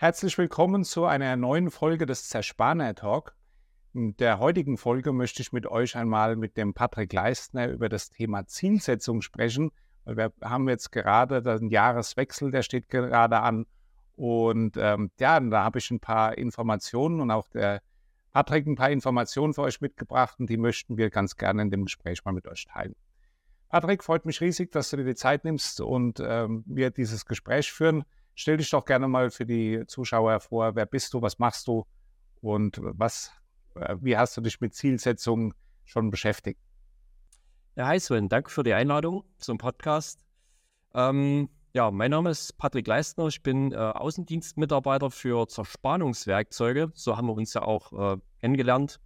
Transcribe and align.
Herzlich 0.00 0.38
willkommen 0.38 0.84
zu 0.84 1.06
einer 1.06 1.34
neuen 1.34 1.72
Folge 1.72 2.06
des 2.06 2.28
Zerspaner 2.28 2.94
Talk. 2.94 3.34
In 3.92 4.16
der 4.18 4.38
heutigen 4.38 4.76
Folge 4.76 5.12
möchte 5.12 5.42
ich 5.42 5.50
mit 5.50 5.66
euch 5.66 5.96
einmal 5.96 6.36
mit 6.36 6.56
dem 6.56 6.72
Patrick 6.72 7.12
Leistner 7.12 7.66
über 7.66 7.88
das 7.88 8.08
Thema 8.08 8.46
Zielsetzung 8.46 9.22
sprechen. 9.22 9.72
Wir 10.04 10.32
haben 10.40 10.68
jetzt 10.68 10.92
gerade 10.92 11.42
den 11.42 11.68
Jahreswechsel, 11.68 12.52
der 12.52 12.62
steht 12.62 12.88
gerade 12.88 13.40
an. 13.40 13.66
Und 14.14 14.76
ähm, 14.76 15.10
ja, 15.18 15.40
da 15.40 15.64
habe 15.64 15.80
ich 15.80 15.90
ein 15.90 15.98
paar 15.98 16.38
Informationen 16.38 17.20
und 17.20 17.32
auch 17.32 17.48
der 17.48 17.82
Patrick 18.32 18.68
ein 18.68 18.76
paar 18.76 18.90
Informationen 18.90 19.52
für 19.52 19.62
euch 19.62 19.80
mitgebracht 19.80 20.38
und 20.38 20.48
die 20.48 20.58
möchten 20.58 20.96
wir 20.96 21.10
ganz 21.10 21.34
gerne 21.34 21.62
in 21.62 21.72
dem 21.72 21.86
Gespräch 21.86 22.24
mal 22.24 22.30
mit 22.30 22.46
euch 22.46 22.66
teilen. 22.66 22.94
Patrick, 23.68 24.04
freut 24.04 24.26
mich 24.26 24.40
riesig, 24.40 24.70
dass 24.70 24.90
du 24.90 24.96
dir 24.98 25.04
die 25.04 25.16
Zeit 25.16 25.42
nimmst 25.42 25.80
und 25.80 26.20
ähm, 26.20 26.62
wir 26.68 26.92
dieses 26.92 27.26
Gespräch 27.26 27.72
führen. 27.72 28.04
Stell 28.40 28.56
dich 28.56 28.70
doch 28.70 28.84
gerne 28.84 29.08
mal 29.08 29.30
für 29.30 29.44
die 29.44 29.82
Zuschauer 29.88 30.38
vor. 30.38 30.76
Wer 30.76 30.86
bist 30.86 31.12
du? 31.12 31.20
Was 31.20 31.40
machst 31.40 31.66
du? 31.66 31.84
Und 32.40 32.78
was, 32.80 33.32
äh, 33.74 33.96
wie 34.00 34.16
hast 34.16 34.36
du 34.36 34.40
dich 34.40 34.60
mit 34.60 34.76
Zielsetzungen 34.76 35.54
schon 35.84 36.12
beschäftigt? 36.12 36.60
Ja, 37.74 37.88
hi 37.88 37.98
Sven, 37.98 38.28
danke 38.28 38.48
für 38.50 38.62
die 38.62 38.74
Einladung 38.74 39.24
zum 39.38 39.58
Podcast. 39.58 40.24
Ähm, 40.94 41.48
ja, 41.72 41.90
mein 41.90 42.12
Name 42.12 42.30
ist 42.30 42.56
Patrick 42.58 42.86
Leistner. 42.86 43.26
Ich 43.26 43.42
bin 43.42 43.72
äh, 43.72 43.74
Außendienstmitarbeiter 43.74 45.10
für 45.10 45.48
Zerspannungswerkzeuge. 45.48 46.92
So 46.94 47.16
haben 47.16 47.26
wir 47.26 47.34
uns 47.34 47.54
ja 47.54 47.62
auch 47.62 47.92
äh, 47.92 48.20
kennengelernt. 48.38 49.00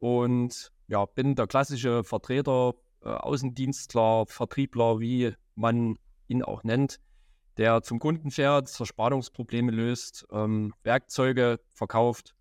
Und 0.00 0.70
ja, 0.86 1.06
bin 1.06 1.34
der 1.34 1.46
klassische 1.46 2.04
Vertreter, 2.04 2.74
äh, 3.02 3.08
Außendienstler, 3.08 4.26
Vertriebler, 4.26 5.00
wie 5.00 5.32
man 5.54 5.98
ihn 6.28 6.42
auch 6.42 6.62
nennt, 6.62 7.00
der 7.56 7.82
zum 7.82 7.98
Kunden 7.98 8.30
fährt, 8.30 8.68
Zerspannungsprobleme 8.68 9.72
löst, 9.72 10.26
ähm, 10.30 10.72
Werkzeuge 10.82 11.60
verkauft. 11.68 12.34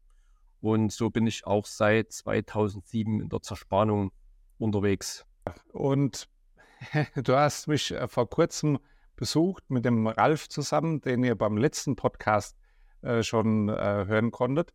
Und 0.61 0.91
so 0.91 1.09
bin 1.09 1.25
ich 1.27 1.45
auch 1.45 1.65
seit 1.65 2.11
2007 2.11 3.21
in 3.21 3.29
der 3.29 3.41
Zerspannung 3.41 4.11
unterwegs. 4.57 5.25
Und 5.71 6.29
du 7.15 7.35
hast 7.35 7.67
mich 7.67 7.91
äh, 7.91 8.07
vor 8.07 8.29
kurzem 8.29 8.79
besucht 9.15 9.69
mit 9.69 9.85
dem 9.85 10.07
Ralf 10.07 10.47
zusammen, 10.47 11.01
den 11.01 11.23
ihr 11.23 11.35
beim 11.35 11.57
letzten 11.57 11.95
Podcast 11.95 12.57
äh, 13.01 13.23
schon 13.23 13.69
äh, 13.69 14.05
hören 14.07 14.31
konntet. 14.31 14.73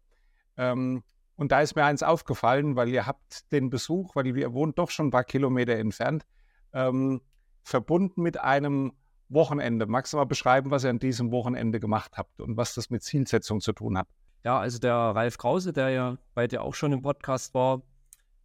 Ähm, 0.57 1.03
und 1.37 1.51
da 1.51 1.61
ist 1.61 1.75
mir 1.75 1.85
eins 1.85 2.03
aufgefallen, 2.03 2.77
weil 2.77 2.89
ihr 2.89 3.07
habt 3.07 3.51
den 3.53 3.71
Besuch, 3.71 4.15
weil 4.15 4.27
ihr 4.37 4.53
wohnt 4.53 4.79
doch 4.79 4.91
schon 4.91 5.09
ein 5.09 5.11
paar 5.11 5.25
Kilometer 5.25 5.75
entfernt, 5.77 6.25
ähm, 6.73 7.21
verbunden 7.65 8.23
mit 8.23 8.39
einem 8.39 8.93
Wochenende. 9.29 9.87
Magst 9.87 10.13
du 10.13 10.17
mal 10.17 10.25
beschreiben, 10.25 10.71
was 10.71 10.85
ihr 10.85 10.91
an 10.91 10.99
diesem 10.99 11.31
Wochenende 11.33 11.81
gemacht 11.81 12.13
habt 12.17 12.41
und 12.41 12.57
was 12.57 12.75
das 12.75 12.91
mit 12.91 13.03
Zielsetzung 13.03 13.61
zu 13.61 13.73
tun 13.73 13.99
hat? 13.99 14.09
Ja, 14.45 14.59
also 14.59 14.79
der 14.79 14.95
Ralf 14.95 15.39
Krause, 15.39 15.73
der 15.73 15.91
ja 15.91 16.19
bei 16.35 16.47
dir 16.47 16.63
auch 16.63 16.75
schon 16.75 16.93
im 16.93 17.03
Podcast 17.03 17.55
war, 17.55 17.83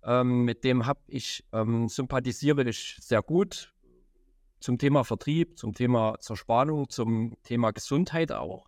ähm, 0.04 0.46
mit 0.46 0.64
dem 0.64 0.86
habe 0.86 1.02
ich 1.08 1.46
ähm, 1.52 1.90
sympathisiere 1.90 2.64
ich 2.64 2.98
sehr 3.02 3.22
gut 3.22 3.74
zum 4.60 4.78
Thema 4.78 5.04
Vertrieb, 5.04 5.58
zum 5.58 5.74
Thema 5.74 6.18
Zerspannung, 6.20 6.90
zum 6.90 7.36
Thema 7.44 7.72
Gesundheit 7.72 8.32
auch. 8.32 8.68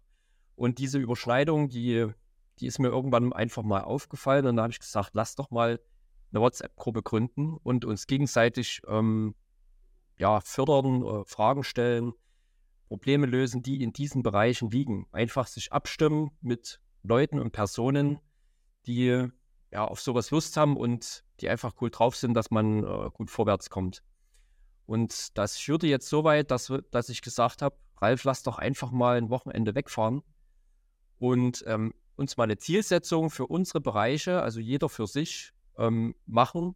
Und 0.56 0.78
diese 0.78 1.00
Überschneidung, 1.00 1.70
die, 1.70 2.08
die 2.60 2.68
ist 2.68 2.80
mir 2.80 2.90
irgendwann 2.90 3.34
einfach 3.34 3.64
mal 3.64 3.82
aufgefallen 3.82 4.46
und 4.46 4.58
da 4.58 4.64
habe 4.64 4.72
ich 4.72 4.80
gesagt, 4.80 5.12
lass 5.14 5.36
doch 5.36 5.52
mal 5.52 5.80
eine 6.32 6.42
WhatsApp-Gruppe 6.42 7.02
gründen 7.02 7.58
und 7.64 7.86
uns 7.86 8.08
gegenseitig 8.08 8.82
ähm, 8.88 9.36
ja, 10.22 10.40
fördern, 10.40 11.04
äh, 11.04 11.26
Fragen 11.26 11.64
stellen, 11.64 12.14
Probleme 12.88 13.26
lösen, 13.26 13.64
die 13.64 13.82
in 13.82 13.92
diesen 13.92 14.22
Bereichen 14.22 14.70
liegen. 14.70 15.08
Einfach 15.12 15.48
sich 15.48 15.74
abstimmen 15.74 16.30
mit 16.42 16.80
Leuten 17.02 17.40
und 17.40 17.52
Personen, 17.52 18.20
die 18.86 19.28
ja 19.72 19.86
auf 19.86 20.00
sowas 20.00 20.30
Lust 20.30 20.56
haben 20.58 20.78
und 20.78 21.24
die 21.40 21.50
einfach 21.50 21.74
cool 21.82 21.90
drauf 21.90 22.16
sind, 22.16 22.36
dass 22.36 22.52
man 22.52 22.84
äh, 22.84 23.10
gut 23.12 23.32
vorwärts 23.32 23.72
kommt. 23.72 24.04
Und 24.86 25.36
das 25.40 25.58
führte 25.58 25.88
jetzt 25.88 26.08
so 26.08 26.24
weit, 26.24 26.52
dass, 26.52 26.72
dass 26.92 27.10
ich 27.10 27.24
gesagt 27.24 27.64
habe, 27.64 27.76
Ralf, 27.98 28.24
lass 28.24 28.44
doch 28.44 28.60
einfach 28.60 28.92
mal 28.92 29.18
ein 29.18 29.32
Wochenende 29.32 29.74
wegfahren 29.74 30.22
und 31.18 31.64
ähm, 31.66 31.96
uns 32.16 32.38
mal 32.38 32.44
eine 32.44 32.58
Zielsetzung 32.58 33.32
für 33.32 33.48
unsere 33.48 33.82
Bereiche, 33.82 34.44
also 34.44 34.60
jeder 34.60 34.90
für 34.90 35.08
sich, 35.08 35.54
ähm, 35.78 36.14
machen 36.28 36.76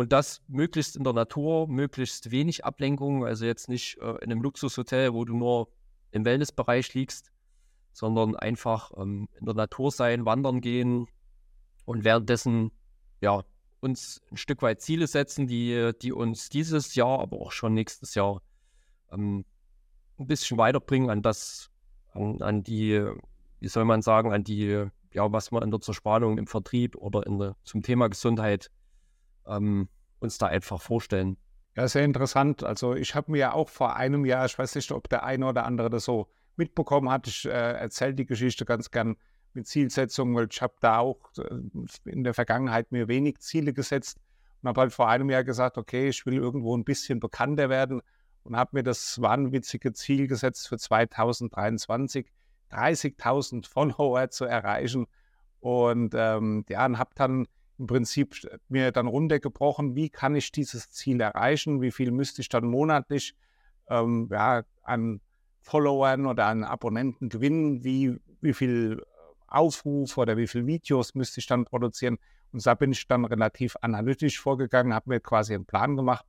und 0.00 0.12
das 0.12 0.42
möglichst 0.48 0.96
in 0.96 1.04
der 1.04 1.12
Natur, 1.12 1.68
möglichst 1.68 2.30
wenig 2.30 2.64
Ablenkung, 2.64 3.26
also 3.26 3.44
jetzt 3.44 3.68
nicht 3.68 3.98
äh, 3.98 4.12
in 4.22 4.32
einem 4.32 4.40
Luxushotel, 4.40 5.12
wo 5.12 5.26
du 5.26 5.36
nur 5.36 5.68
im 6.10 6.24
Wellnessbereich 6.24 6.94
liegst, 6.94 7.30
sondern 7.92 8.34
einfach 8.34 8.92
ähm, 8.96 9.28
in 9.38 9.44
der 9.44 9.54
Natur 9.54 9.90
sein, 9.90 10.24
wandern 10.24 10.62
gehen 10.62 11.06
und 11.84 12.02
währenddessen 12.02 12.70
ja 13.20 13.44
uns 13.80 14.22
ein 14.30 14.38
Stück 14.38 14.62
weit 14.62 14.80
Ziele 14.80 15.06
setzen, 15.06 15.46
die, 15.46 15.90
die 16.00 16.12
uns 16.12 16.48
dieses 16.48 16.94
Jahr, 16.94 17.18
aber 17.18 17.38
auch 17.38 17.52
schon 17.52 17.74
nächstes 17.74 18.14
Jahr 18.14 18.40
ähm, 19.12 19.44
ein 20.18 20.26
bisschen 20.26 20.56
weiterbringen 20.56 21.10
an 21.10 21.20
das, 21.20 21.70
an, 22.14 22.40
an, 22.40 22.62
die, 22.62 23.04
wie 23.58 23.68
soll 23.68 23.84
man 23.84 24.00
sagen, 24.00 24.32
an 24.32 24.44
die, 24.44 24.86
ja, 25.12 25.30
was 25.30 25.50
man 25.50 25.62
in 25.62 25.70
der 25.70 25.82
Zerspannung 25.82 26.38
im 26.38 26.46
Vertrieb 26.46 26.96
oder 26.96 27.26
in 27.26 27.54
zum 27.64 27.82
Thema 27.82 28.08
Gesundheit 28.08 28.70
ähm, 29.50 29.88
uns 30.20 30.38
da 30.38 30.46
einfach 30.46 30.80
vorstellen. 30.80 31.36
Ja, 31.76 31.86
sehr 31.88 32.04
interessant. 32.04 32.64
Also 32.64 32.94
ich 32.94 33.14
habe 33.14 33.32
mir 33.32 33.38
ja 33.38 33.52
auch 33.52 33.68
vor 33.68 33.96
einem 33.96 34.24
Jahr, 34.24 34.46
ich 34.46 34.58
weiß 34.58 34.74
nicht, 34.74 34.90
ob 34.92 35.08
der 35.08 35.24
eine 35.24 35.46
oder 35.46 35.64
andere 35.64 35.90
das 35.90 36.04
so 36.04 36.28
mitbekommen 36.56 37.10
hat, 37.10 37.26
ich 37.26 37.46
äh, 37.46 37.50
erzähle 37.50 38.14
die 38.14 38.26
Geschichte 38.26 38.64
ganz 38.64 38.90
gern 38.90 39.16
mit 39.54 39.66
Zielsetzungen, 39.66 40.34
weil 40.34 40.48
ich 40.50 40.60
habe 40.62 40.74
da 40.80 40.98
auch 40.98 41.18
äh, 41.38 42.10
in 42.10 42.24
der 42.24 42.34
Vergangenheit 42.34 42.92
mir 42.92 43.08
wenig 43.08 43.38
Ziele 43.38 43.72
gesetzt 43.72 44.18
und 44.62 44.68
habe 44.68 44.80
halt 44.82 44.92
vor 44.92 45.08
einem 45.08 45.30
Jahr 45.30 45.44
gesagt, 45.44 45.78
okay, 45.78 46.08
ich 46.08 46.26
will 46.26 46.34
irgendwo 46.34 46.76
ein 46.76 46.84
bisschen 46.84 47.20
bekannter 47.20 47.68
werden 47.68 48.02
und 48.42 48.56
habe 48.56 48.70
mir 48.74 48.82
das 48.82 49.20
wahnwitzige 49.20 49.92
Ziel 49.92 50.26
gesetzt 50.26 50.68
für 50.68 50.78
2023, 50.78 52.26
30.000 52.70 53.66
Follower 53.66 54.28
zu 54.30 54.44
erreichen 54.44 55.06
und 55.60 56.14
ähm, 56.16 56.64
ja, 56.68 56.86
und 56.86 56.98
habe 56.98 57.10
dann 57.14 57.46
im 57.80 57.86
Prinzip 57.86 58.46
mir 58.68 58.92
dann 58.92 59.06
runtergebrochen, 59.06 59.96
wie 59.96 60.10
kann 60.10 60.36
ich 60.36 60.52
dieses 60.52 60.90
Ziel 60.90 61.20
erreichen, 61.20 61.80
wie 61.80 61.90
viel 61.90 62.10
müsste 62.10 62.42
ich 62.42 62.50
dann 62.50 62.66
monatlich 62.66 63.34
ähm, 63.88 64.28
ja, 64.30 64.62
an 64.82 65.20
Followern 65.62 66.26
oder 66.26 66.46
an 66.46 66.62
Abonnenten 66.62 67.30
gewinnen, 67.30 67.82
wie, 67.82 68.16
wie 68.42 68.52
viel 68.52 69.02
Aufruf 69.46 70.18
oder 70.18 70.36
wie 70.36 70.46
viele 70.46 70.66
Videos 70.66 71.14
müsste 71.14 71.40
ich 71.40 71.46
dann 71.46 71.64
produzieren. 71.64 72.18
Und 72.52 72.64
da 72.66 72.74
bin 72.74 72.92
ich 72.92 73.08
dann 73.08 73.24
relativ 73.24 73.76
analytisch 73.80 74.38
vorgegangen, 74.38 74.92
habe 74.92 75.08
mir 75.08 75.20
quasi 75.20 75.54
einen 75.54 75.64
Plan 75.64 75.96
gemacht. 75.96 76.26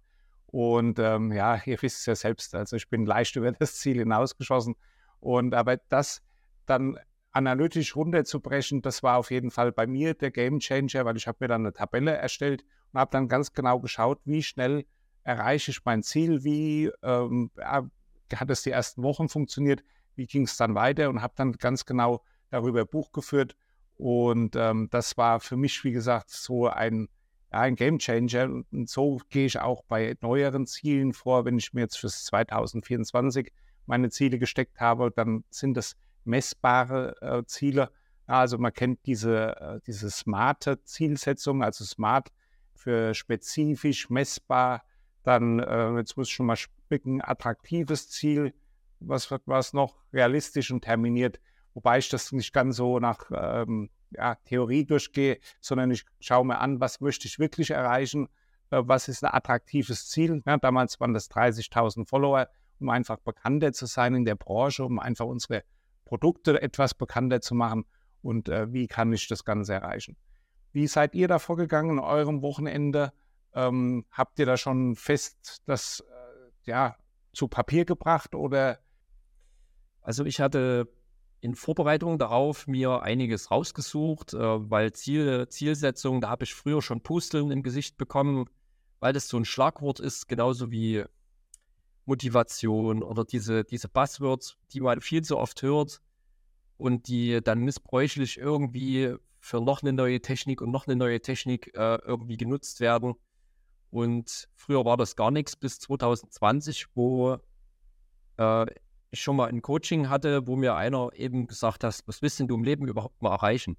Und 0.48 1.00
ähm, 1.00 1.34
ja, 1.34 1.62
ihr 1.66 1.82
wisst 1.82 2.00
es 2.00 2.06
ja 2.06 2.16
selbst, 2.16 2.56
also 2.56 2.78
ich 2.78 2.90
bin 2.90 3.06
leicht 3.06 3.36
über 3.36 3.52
das 3.52 3.76
Ziel 3.76 3.98
hinausgeschossen. 3.98 4.76
Und 5.20 5.54
aber 5.54 5.78
das 5.90 6.22
dann 6.66 6.98
analytisch 7.32 7.96
runterzubrechen, 7.96 8.82
das 8.82 9.04
war 9.04 9.18
auf 9.18 9.32
jeden 9.32 9.52
Fall 9.52 9.72
bei 9.72 9.88
mir 9.88 10.14
der 10.14 10.32
Game 10.32 10.60
Changer, 10.60 11.06
weil 11.06 11.18
ich 11.18 11.28
habe 11.28 11.38
mir 11.42 11.48
dann 11.48 11.62
eine 11.62 11.74
Tabelle 11.74 12.12
erstellt 12.12 12.64
und 12.92 13.00
habe 13.00 13.12
dann 13.12 13.28
ganz 13.28 13.54
genau 13.54 13.80
geschaut, 13.80 14.20
wie 14.26 14.44
schnell 14.44 14.86
erreiche 15.24 15.72
ich 15.72 15.86
mein 15.86 16.04
Ziel, 16.04 16.44
wie 16.44 16.92
ähm, 17.04 17.52
hat 17.58 18.50
es 18.50 18.64
die 18.64 18.72
ersten 18.72 19.04
Wochen 19.04 19.30
funktioniert, 19.30 19.84
wie 20.16 20.26
ging 20.26 20.44
es 20.44 20.58
dann 20.58 20.76
weiter 20.76 21.10
und 21.10 21.22
habe 21.22 21.34
dann 21.38 21.54
ganz 21.54 21.86
genau 21.86 22.24
darüber 22.50 22.86
Buch 22.86 23.12
geführt. 23.12 23.56
Und 23.96 24.56
ähm, 24.56 24.88
das 24.90 25.18
war 25.18 25.40
für 25.40 25.58
mich, 25.58 25.84
wie 25.84 25.92
gesagt, 25.92 26.32
so 26.32 26.68
ein, 26.68 27.08
ein 27.50 27.76
Game 27.76 28.00
Changer 28.00 28.64
und 28.72 28.90
so 28.90 29.20
gehe 29.30 29.46
ich 29.46 29.60
auch 29.60 29.84
bei 29.84 30.18
neueren 30.22 30.66
Zielen 30.66 31.14
vor, 31.14 31.46
wenn 31.46 31.58
ich 31.58 31.74
mir 31.74 31.82
jetzt 31.82 31.98
fürs 31.98 32.26
2024 32.26 33.54
meine 33.86 34.10
Ziele 34.10 34.40
gesteckt 34.40 34.80
habe, 34.80 35.12
dann 35.12 35.44
sind 35.50 35.76
das 35.78 35.96
messbare 36.24 37.16
äh, 37.22 37.44
Ziele. 37.46 37.92
Also 38.28 38.58
man 38.58 38.74
kennt 38.74 39.06
diese, 39.06 39.56
äh, 39.60 39.80
diese 39.86 40.10
smarte 40.10 40.84
Zielsetzung, 40.84 41.64
also 41.64 41.84
smart 41.84 42.30
für 42.74 43.14
spezifisch, 43.14 44.10
messbar. 44.10 44.84
Dann, 45.24 45.60
äh, 45.60 45.98
jetzt 45.98 46.18
muss 46.18 46.28
ich 46.28 46.34
schon 46.34 46.46
mal 46.46 46.56
spicken, 46.56 47.22
attraktives 47.22 48.10
Ziel, 48.10 48.54
was, 49.00 49.30
was 49.46 49.74
noch 49.74 49.98
realistisch 50.14 50.72
und 50.72 50.82
terminiert. 50.82 51.40
Wobei 51.74 52.00
ich 52.00 52.10
das 52.10 52.32
nicht 52.32 52.54
ganz 52.54 52.76
so 52.78 53.00
nach 53.00 53.30
ähm, 53.34 53.90
ja, 54.12 54.36
Theorie 54.46 54.86
durchgehe, 54.86 55.40
sondern 55.60 55.92
ich 55.92 56.06
schaue 56.20 56.46
mir 56.46 56.60
an, 56.60 56.80
was 56.80 57.00
möchte 57.02 57.28
ich 57.28 57.40
wirklich 57.40 57.72
erreichen, 57.72 58.28
äh, 58.72 58.82
was 58.84 59.08
ist 59.08 59.24
ein 59.24 59.34
attraktives 59.34 60.10
Ziel. 60.10 60.42
Ja, 60.46 60.58
damals 60.58 61.00
waren 61.00 61.14
das 61.14 61.30
30.000 61.32 62.08
Follower, 62.08 62.50
um 62.80 62.90
einfach 62.90 63.18
bekannter 63.20 63.74
zu 63.74 63.86
sein 63.86 64.16
in 64.16 64.26
der 64.26 64.36
Branche, 64.36 64.84
um 64.84 65.00
einfach 65.00 65.26
unsere 65.26 65.64
Produkte 66.12 66.62
etwas 66.62 66.94
bekannter 66.94 67.40
zu 67.40 67.56
machen 67.56 67.86
und 68.22 68.50
äh, 68.50 68.74
wie 68.74 68.88
kann 68.88 69.14
ich 69.14 69.30
das 69.30 69.46
Ganze 69.46 69.76
erreichen. 69.76 70.18
Wie 70.74 70.86
seid 70.88 71.16
ihr 71.16 71.30
da 71.30 71.40
vorgegangen 71.40 71.92
in 71.92 72.00
eurem 72.00 72.42
Wochenende? 72.42 73.14
Ähm, 73.54 74.06
habt 74.12 74.38
ihr 74.38 74.46
da 74.46 74.58
schon 74.58 74.98
fest 74.98 75.62
das 75.68 76.02
äh, 76.02 76.70
ja, 76.70 76.98
zu 77.32 77.48
Papier 77.48 77.86
gebracht 77.86 78.36
oder? 78.36 78.80
Also 80.02 80.26
ich 80.26 80.42
hatte 80.42 80.90
in 81.40 81.56
Vorbereitung 81.56 82.20
darauf 82.20 82.68
mir 82.68 83.04
einiges 83.04 83.50
rausgesucht, 83.50 84.34
äh, 84.34 84.70
weil 84.70 84.92
Ziele, 84.92 85.48
Zielsetzung, 85.48 86.20
da 86.20 86.30
habe 86.30 86.44
ich 86.44 86.54
früher 86.54 86.82
schon 86.82 87.00
Pusteln 87.00 87.52
im 87.52 87.64
Gesicht 87.64 87.98
bekommen, 87.98 88.50
weil 89.00 89.14
das 89.14 89.30
so 89.30 89.38
ein 89.38 89.46
Schlagwort 89.46 90.02
ist, 90.02 90.28
genauso 90.28 90.72
wie 90.72 91.06
Motivation 92.06 93.04
oder 93.04 93.24
diese, 93.24 93.64
diese 93.64 93.88
Buzzwords, 93.88 94.58
die 94.74 94.82
man 94.82 95.02
viel 95.02 95.22
zu 95.24 95.38
oft 95.38 95.62
hört 95.62 96.02
und 96.78 97.08
die 97.08 97.42
dann 97.44 97.60
missbräuchlich 97.60 98.38
irgendwie 98.38 99.16
für 99.40 99.62
noch 99.62 99.82
eine 99.82 99.94
neue 99.94 100.22
Technik 100.22 100.62
und 100.62 100.72
noch 100.72 100.88
eine 100.88 100.96
neue 100.96 101.22
Technik 101.22 101.76
äh, 101.76 101.96
irgendwie 102.06 102.38
genutzt 102.38 102.80
werden. 102.80 103.16
Und 103.90 104.48
früher 104.56 104.86
war 104.86 104.98
das 104.98 105.16
gar 105.16 105.32
nichts 105.32 105.56
bis 105.56 105.80
2020, 105.80 106.88
wo 106.96 107.38
äh, 108.38 108.66
ich 109.12 109.22
schon 109.22 109.36
mal 109.36 109.50
ein 109.50 109.62
Coaching 109.62 110.10
hatte, 110.10 110.48
wo 110.48 110.56
mir 110.56 110.76
einer 110.76 111.10
eben 111.14 111.48
gesagt 111.48 111.84
hat, 111.84 112.02
was 112.06 112.22
willst 112.22 112.40
denn 112.40 112.48
du 112.48 112.56
im 112.56 112.64
Leben 112.64 112.88
überhaupt 112.88 113.22
mal 113.22 113.32
erreichen? 113.32 113.78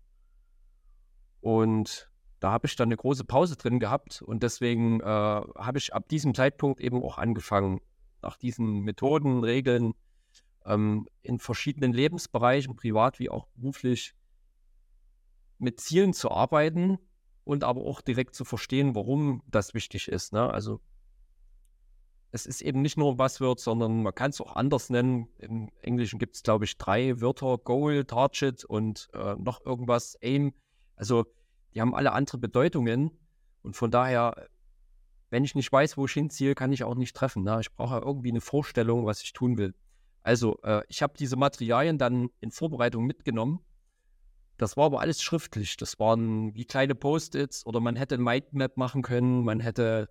Und 1.40 2.10
da 2.40 2.50
habe 2.52 2.66
ich 2.66 2.76
dann 2.76 2.88
eine 2.88 2.96
große 2.96 3.24
Pause 3.24 3.56
drin 3.56 3.80
gehabt 3.80 4.20
und 4.20 4.42
deswegen 4.42 5.00
äh, 5.00 5.04
habe 5.04 5.78
ich 5.78 5.94
ab 5.94 6.08
diesem 6.08 6.34
Zeitpunkt 6.34 6.80
eben 6.80 7.02
auch 7.02 7.18
angefangen, 7.18 7.80
nach 8.22 8.36
diesen 8.36 8.80
Methoden, 8.80 9.44
Regeln 9.44 9.94
ähm, 10.64 11.08
in 11.22 11.38
verschiedenen 11.38 11.92
Lebensbereichen, 11.92 12.76
privat 12.76 13.18
wie 13.18 13.30
auch 13.30 13.46
beruflich, 13.54 14.14
mit 15.58 15.80
Zielen 15.80 16.12
zu 16.12 16.30
arbeiten 16.30 16.98
und 17.44 17.64
aber 17.64 17.82
auch 17.82 18.00
direkt 18.00 18.34
zu 18.34 18.44
verstehen, 18.44 18.94
warum 18.94 19.42
das 19.46 19.74
wichtig 19.74 20.08
ist. 20.08 20.32
Ne? 20.32 20.50
Also 20.50 20.80
es 22.32 22.46
ist 22.46 22.62
eben 22.62 22.80
nicht 22.80 22.96
nur 22.96 23.12
ein 23.12 23.16
Buzzword, 23.16 23.60
sondern 23.60 24.02
man 24.02 24.14
kann 24.14 24.30
es 24.30 24.40
auch 24.40 24.56
anders 24.56 24.88
nennen. 24.88 25.28
Im 25.38 25.70
Englischen 25.82 26.18
gibt 26.18 26.34
es, 26.36 26.42
glaube 26.42 26.64
ich, 26.64 26.78
drei 26.78 27.20
Wörter, 27.20 27.58
Goal, 27.58 28.04
Target 28.04 28.64
und 28.64 29.08
äh, 29.12 29.34
noch 29.36 29.64
irgendwas, 29.64 30.16
Aim. 30.22 30.54
Also 30.96 31.26
die 31.74 31.80
haben 31.80 31.94
alle 31.94 32.12
andere 32.12 32.38
Bedeutungen. 32.38 33.10
Und 33.62 33.76
von 33.76 33.90
daher, 33.90 34.48
wenn 35.32 35.44
ich 35.44 35.54
nicht 35.54 35.72
weiß, 35.72 35.96
wo 35.96 36.04
ich 36.04 36.12
hinziehe, 36.12 36.54
kann 36.54 36.72
ich 36.72 36.84
auch 36.84 36.94
nicht 36.94 37.16
treffen. 37.16 37.42
Ne? 37.42 37.58
Ich 37.62 37.72
brauche 37.72 37.96
irgendwie 37.96 38.28
eine 38.28 38.42
Vorstellung, 38.42 39.06
was 39.06 39.22
ich 39.22 39.32
tun 39.32 39.56
will. 39.56 39.74
Also 40.22 40.58
äh, 40.62 40.82
ich 40.88 41.02
habe 41.02 41.14
diese 41.18 41.36
Materialien 41.36 41.96
dann 41.96 42.28
in 42.40 42.50
Vorbereitung 42.50 43.06
mitgenommen. 43.06 43.60
Das 44.58 44.76
war 44.76 44.84
aber 44.84 45.00
alles 45.00 45.22
schriftlich. 45.22 45.78
Das 45.78 45.98
waren 45.98 46.54
wie 46.54 46.66
kleine 46.66 46.94
Post-its 46.94 47.64
oder 47.64 47.80
man 47.80 47.96
hätte 47.96 48.16
ein 48.16 48.22
Mindmap 48.22 48.76
machen 48.76 49.00
können. 49.00 49.42
Man 49.42 49.60
hätte 49.60 50.10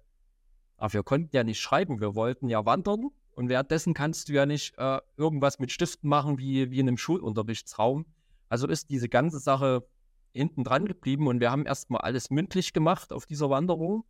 aber 0.77 0.93
wir 0.93 1.03
konnten 1.03 1.35
ja 1.35 1.43
nicht 1.43 1.59
schreiben, 1.59 2.01
wir 2.01 2.15
wollten 2.15 2.49
ja 2.49 2.65
wandern. 2.65 3.09
Und 3.35 3.47
währenddessen 3.47 3.93
kannst 3.93 4.27
du 4.27 4.33
ja 4.33 4.47
nicht 4.47 4.73
äh, 4.79 4.99
irgendwas 5.17 5.59
mit 5.59 5.71
Stiften 5.71 6.09
machen 6.09 6.39
wie, 6.39 6.71
wie 6.71 6.79
in 6.79 6.87
einem 6.87 6.97
Schulunterrichtsraum. 6.97 8.07
Also 8.49 8.65
ist 8.65 8.89
diese 8.89 9.07
ganze 9.07 9.37
Sache 9.37 9.87
hinten 10.33 10.63
dran 10.63 10.87
geblieben 10.87 11.27
und 11.27 11.39
wir 11.41 11.51
haben 11.51 11.67
erstmal 11.67 12.01
alles 12.01 12.31
mündlich 12.31 12.73
gemacht 12.73 13.13
auf 13.13 13.27
dieser 13.27 13.51
Wanderung 13.51 14.03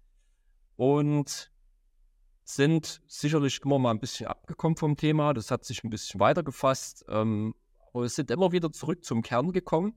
und 0.82 1.52
sind 2.44 3.04
sicherlich 3.06 3.62
immer 3.64 3.78
mal 3.78 3.92
ein 3.92 4.00
bisschen 4.00 4.26
abgekommen 4.26 4.76
vom 4.76 4.98
Thema. 4.98 5.32
Das 5.32 5.52
hat 5.52 5.64
sich 5.64 5.84
ein 5.84 5.92
bisschen 5.92 6.20
weiter 6.20 6.42
gefasst. 6.42 7.06
Ähm, 7.08 7.54
aber 7.94 8.02
wir 8.02 8.10
sind 8.10 8.32
immer 8.32 8.52
wieder 8.52 8.72
zurück 8.72 9.06
zum 9.06 9.22
Kern 9.22 9.52
gekommen. 9.52 9.94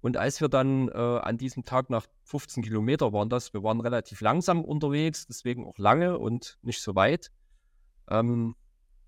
Und 0.00 0.16
als 0.16 0.40
wir 0.40 0.48
dann 0.48 0.90
äh, 0.90 0.92
an 0.92 1.38
diesem 1.38 1.64
Tag 1.64 1.90
nach 1.90 2.06
15 2.22 2.62
Kilometer 2.62 3.12
waren 3.12 3.28
das, 3.28 3.52
wir 3.52 3.64
waren 3.64 3.80
relativ 3.80 4.20
langsam 4.20 4.64
unterwegs, 4.64 5.26
deswegen 5.26 5.66
auch 5.66 5.76
lange 5.76 6.20
und 6.20 6.60
nicht 6.62 6.80
so 6.80 6.94
weit. 6.94 7.32
Ähm, 8.08 8.54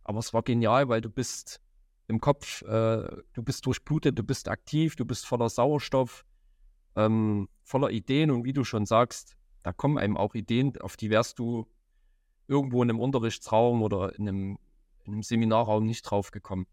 aber 0.02 0.18
es 0.18 0.34
war 0.34 0.42
genial, 0.42 0.88
weil 0.88 1.00
du 1.00 1.10
bist 1.10 1.60
im 2.08 2.20
Kopf, 2.20 2.62
äh, 2.62 3.06
du 3.34 3.42
bist 3.44 3.66
durchblutet, 3.66 4.18
du 4.18 4.24
bist 4.24 4.48
aktiv, 4.48 4.96
du 4.96 5.04
bist 5.04 5.26
voller 5.26 5.48
Sauerstoff, 5.48 6.24
ähm, 6.96 7.48
voller 7.62 7.90
Ideen 7.90 8.32
und 8.32 8.42
wie 8.42 8.52
du 8.52 8.64
schon 8.64 8.84
sagst, 8.84 9.36
da 9.62 9.72
kommen 9.72 9.98
einem 9.98 10.16
auch 10.16 10.34
Ideen, 10.34 10.80
auf 10.80 10.96
die 10.96 11.10
wärst 11.10 11.38
du 11.38 11.66
irgendwo 12.48 12.82
in 12.82 12.90
einem 12.90 13.00
Unterrichtsraum 13.00 13.82
oder 13.82 14.16
in 14.18 14.28
einem, 14.28 14.58
in 15.04 15.12
einem 15.12 15.22
Seminarraum 15.22 15.84
nicht 15.84 16.02
drauf 16.02 16.30
gekommen. 16.30 16.66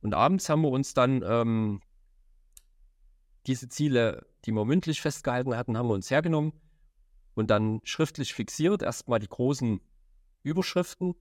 Und 0.00 0.14
abends 0.14 0.48
haben 0.48 0.62
wir 0.62 0.70
uns 0.70 0.94
dann 0.94 1.22
ähm, 1.24 1.80
diese 3.46 3.68
Ziele, 3.68 4.26
die 4.44 4.52
wir 4.52 4.64
mündlich 4.64 5.00
festgehalten 5.00 5.56
hatten, 5.56 5.76
haben 5.76 5.88
wir 5.88 5.94
uns 5.94 6.10
hergenommen 6.10 6.52
und 7.34 7.50
dann 7.50 7.80
schriftlich 7.84 8.34
fixiert. 8.34 8.82
Erstmal 8.82 9.18
die 9.18 9.28
großen 9.28 9.80
Überschriften 10.42 11.14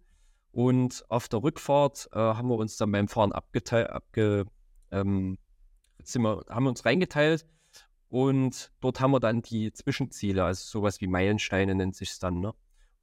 und 0.51 1.05
auf 1.09 1.29
der 1.29 1.43
Rückfahrt 1.43 2.09
äh, 2.13 2.19
haben 2.19 2.49
wir 2.49 2.57
uns 2.57 2.77
dann 2.77 2.91
beim 2.91 3.07
Fahren 3.07 3.31
abgeteilt, 3.31 3.89
abge, 3.89 4.45
ähm, 4.91 5.37
wir, 5.97 6.43
haben 6.49 6.67
uns 6.67 6.85
reingeteilt 6.85 7.45
und 8.11 8.73
dort 8.81 8.99
haben 8.99 9.11
wir 9.11 9.21
dann 9.21 9.41
die 9.41 9.71
Zwischenziele, 9.71 10.43
also 10.43 10.61
sowas 10.65 10.99
wie 10.99 11.07
Meilensteine 11.07 11.73
nennt 11.75 11.95
sich 11.95 12.09
es 12.09 12.19
dann, 12.19 12.41
ne? 12.41 12.53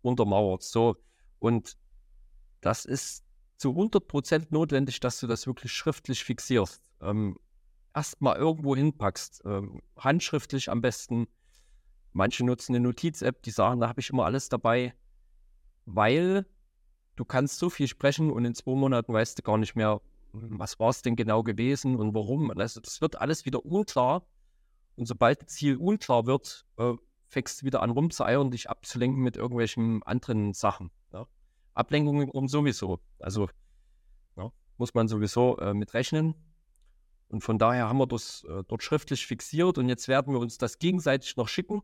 untermauert. 0.02 0.62
So. 0.62 0.96
Und 1.38 1.78
das 2.60 2.84
ist 2.84 3.24
zu 3.56 3.70
100% 3.70 4.48
notwendig, 4.50 5.00
dass 5.00 5.18
du 5.18 5.26
das 5.26 5.46
wirklich 5.46 5.72
schriftlich 5.72 6.22
fixierst. 6.22 6.90
Ähm, 7.00 7.38
erstmal 7.94 8.36
irgendwo 8.36 8.76
hinpackst. 8.76 9.44
Ähm, 9.46 9.80
handschriftlich 9.96 10.70
am 10.70 10.82
besten. 10.82 11.26
Manche 12.12 12.44
nutzen 12.44 12.74
eine 12.74 12.84
Notiz-App, 12.84 13.42
die 13.42 13.50
sagen, 13.50 13.80
da 13.80 13.88
habe 13.88 14.00
ich 14.00 14.10
immer 14.10 14.26
alles 14.26 14.50
dabei, 14.50 14.92
weil 15.86 16.44
du 17.16 17.24
kannst 17.24 17.58
so 17.58 17.70
viel 17.70 17.88
sprechen 17.88 18.30
und 18.30 18.44
in 18.44 18.54
zwei 18.54 18.74
Monaten 18.74 19.14
weißt 19.14 19.38
du 19.38 19.42
gar 19.42 19.56
nicht 19.56 19.74
mehr, 19.74 20.02
was 20.32 20.78
war 20.78 20.90
es 20.90 21.00
denn 21.00 21.16
genau 21.16 21.42
gewesen 21.42 21.96
und 21.96 22.14
warum. 22.14 22.50
Also 22.50 22.80
das 22.82 23.00
wird 23.00 23.16
alles 23.18 23.46
wieder 23.46 23.64
unklar. 23.64 24.26
Und 24.98 25.06
sobald 25.06 25.42
das 25.42 25.48
Ziel 25.54 25.76
unklar 25.76 26.26
wird, 26.26 26.66
äh, 26.76 26.94
fängst 27.28 27.62
du 27.62 27.66
wieder 27.66 27.82
an 27.82 27.90
rumzueiern, 27.90 28.50
dich 28.50 28.68
abzulenken 28.68 29.22
mit 29.22 29.36
irgendwelchen 29.36 30.02
anderen 30.02 30.54
Sachen. 30.54 30.90
Ja? 31.12 31.26
Ablenkungen 31.72 32.28
um 32.28 32.48
sowieso. 32.48 32.98
Also 33.20 33.48
ja, 34.36 34.50
muss 34.76 34.94
man 34.94 35.06
sowieso 35.06 35.56
äh, 35.58 35.72
mit 35.72 35.94
rechnen. 35.94 36.34
Und 37.28 37.42
von 37.42 37.58
daher 37.58 37.88
haben 37.88 37.98
wir 37.98 38.08
das 38.08 38.44
äh, 38.48 38.64
dort 38.66 38.82
schriftlich 38.82 39.24
fixiert 39.24 39.78
und 39.78 39.88
jetzt 39.88 40.08
werden 40.08 40.34
wir 40.34 40.40
uns 40.40 40.58
das 40.58 40.80
gegenseitig 40.80 41.36
noch 41.36 41.46
schicken 41.46 41.82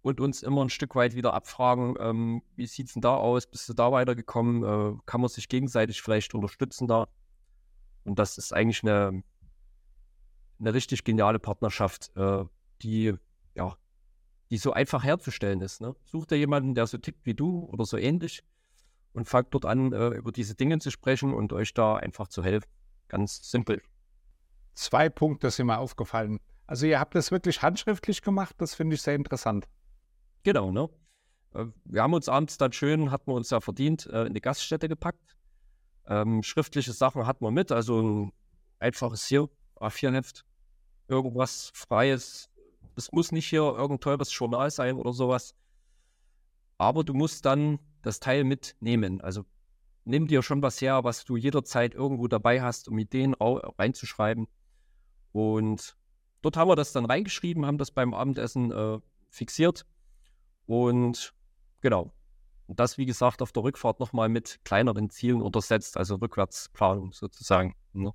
und 0.00 0.18
uns 0.18 0.42
immer 0.42 0.64
ein 0.64 0.70
Stück 0.70 0.94
weit 0.94 1.14
wieder 1.14 1.34
abfragen, 1.34 1.96
ähm, 1.98 2.42
wie 2.56 2.66
sieht 2.66 2.86
es 2.86 2.94
denn 2.94 3.02
da 3.02 3.16
aus, 3.16 3.46
bist 3.48 3.68
du 3.68 3.74
da 3.74 3.92
weitergekommen, 3.92 4.62
äh, 4.62 4.98
kann 5.04 5.20
man 5.20 5.28
sich 5.28 5.48
gegenseitig 5.48 6.00
vielleicht 6.00 6.34
unterstützen 6.34 6.88
da. 6.88 7.08
Und 8.04 8.18
das 8.18 8.38
ist 8.38 8.54
eigentlich 8.54 8.82
eine, 8.82 9.22
eine 10.60 10.74
richtig 10.74 11.04
geniale 11.04 11.38
Partnerschaft, 11.38 12.14
äh, 12.16 12.44
die, 12.82 13.14
ja, 13.54 13.76
die 14.50 14.58
so 14.58 14.72
einfach 14.72 15.02
herzustellen 15.02 15.60
ist. 15.60 15.80
Ne? 15.80 15.94
Such 16.04 16.26
dir 16.26 16.36
jemanden, 16.36 16.74
der 16.74 16.86
so 16.86 16.98
tickt 16.98 17.24
wie 17.26 17.34
du 17.34 17.64
oder 17.64 17.84
so 17.84 17.96
ähnlich 17.96 18.42
und 19.12 19.26
fangt 19.26 19.54
dort 19.54 19.64
an, 19.64 19.92
äh, 19.92 20.08
über 20.08 20.32
diese 20.32 20.54
Dinge 20.54 20.78
zu 20.78 20.90
sprechen 20.90 21.34
und 21.34 21.52
euch 21.52 21.74
da 21.74 21.96
einfach 21.96 22.28
zu 22.28 22.44
helfen. 22.44 22.68
Ganz 23.08 23.50
simpel 23.50 23.82
zwei 24.80 25.08
Punkte 25.08 25.50
sind 25.50 25.66
mir 25.66 25.78
aufgefallen. 25.78 26.40
Also 26.66 26.86
ihr 26.86 27.00
habt 27.00 27.14
das 27.14 27.30
wirklich 27.30 27.62
handschriftlich 27.62 28.22
gemacht, 28.22 28.54
das 28.58 28.74
finde 28.74 28.94
ich 28.94 29.02
sehr 29.02 29.14
interessant. 29.14 29.68
Genau, 30.42 30.70
ne? 30.70 30.88
Äh, 31.54 31.66
wir 31.84 32.02
haben 32.02 32.14
uns 32.14 32.28
abends 32.28 32.58
dann 32.58 32.72
schön, 32.72 33.10
hatten 33.10 33.30
wir 33.30 33.34
uns 33.34 33.50
ja 33.50 33.60
verdient, 33.60 34.06
äh, 34.06 34.24
in 34.24 34.34
die 34.34 34.40
Gaststätte 34.40 34.88
gepackt. 34.88 35.36
Ähm, 36.06 36.42
schriftliche 36.42 36.92
Sachen 36.92 37.26
hatten 37.26 37.44
wir 37.44 37.50
mit, 37.50 37.72
also 37.72 38.00
ein 38.00 38.32
einfaches 38.78 39.26
hier, 39.26 39.48
A4-Heft, 39.76 40.44
irgendwas 41.10 41.70
Freies. 41.74 42.48
Es 42.96 43.12
muss 43.12 43.32
nicht 43.32 43.46
hier 43.48 43.62
irgendein 43.62 44.00
teures 44.00 44.36
Journal 44.36 44.70
sein 44.70 44.96
oder 44.96 45.12
sowas. 45.12 45.54
Aber 46.78 47.04
du 47.04 47.14
musst 47.14 47.44
dann 47.44 47.78
das 48.02 48.20
Teil 48.20 48.44
mitnehmen. 48.44 49.20
Also 49.20 49.44
nimm 50.04 50.26
dir 50.26 50.42
schon 50.42 50.62
was 50.62 50.80
her, 50.80 51.04
was 51.04 51.24
du 51.24 51.36
jederzeit 51.36 51.94
irgendwo 51.94 52.28
dabei 52.28 52.62
hast, 52.62 52.88
um 52.88 52.98
Ideen 52.98 53.34
reinzuschreiben. 53.34 54.48
Und 55.32 55.96
dort 56.42 56.56
haben 56.56 56.68
wir 56.68 56.76
das 56.76 56.92
dann 56.92 57.04
reingeschrieben, 57.04 57.66
haben 57.66 57.78
das 57.78 57.90
beim 57.90 58.14
Abendessen 58.14 58.72
äh, 58.72 58.98
fixiert. 59.28 59.86
Und 60.66 61.34
genau. 61.80 62.12
Und 62.66 62.78
das, 62.78 62.98
wie 62.98 63.06
gesagt, 63.06 63.42
auf 63.42 63.52
der 63.52 63.64
Rückfahrt 63.64 63.98
nochmal 63.98 64.28
mit 64.28 64.60
kleineren 64.64 65.10
Zielen 65.10 65.42
untersetzt, 65.42 65.96
also 65.96 66.16
Rückwärtsplanung 66.16 67.12
sozusagen. 67.12 67.74
Ne? 67.92 68.12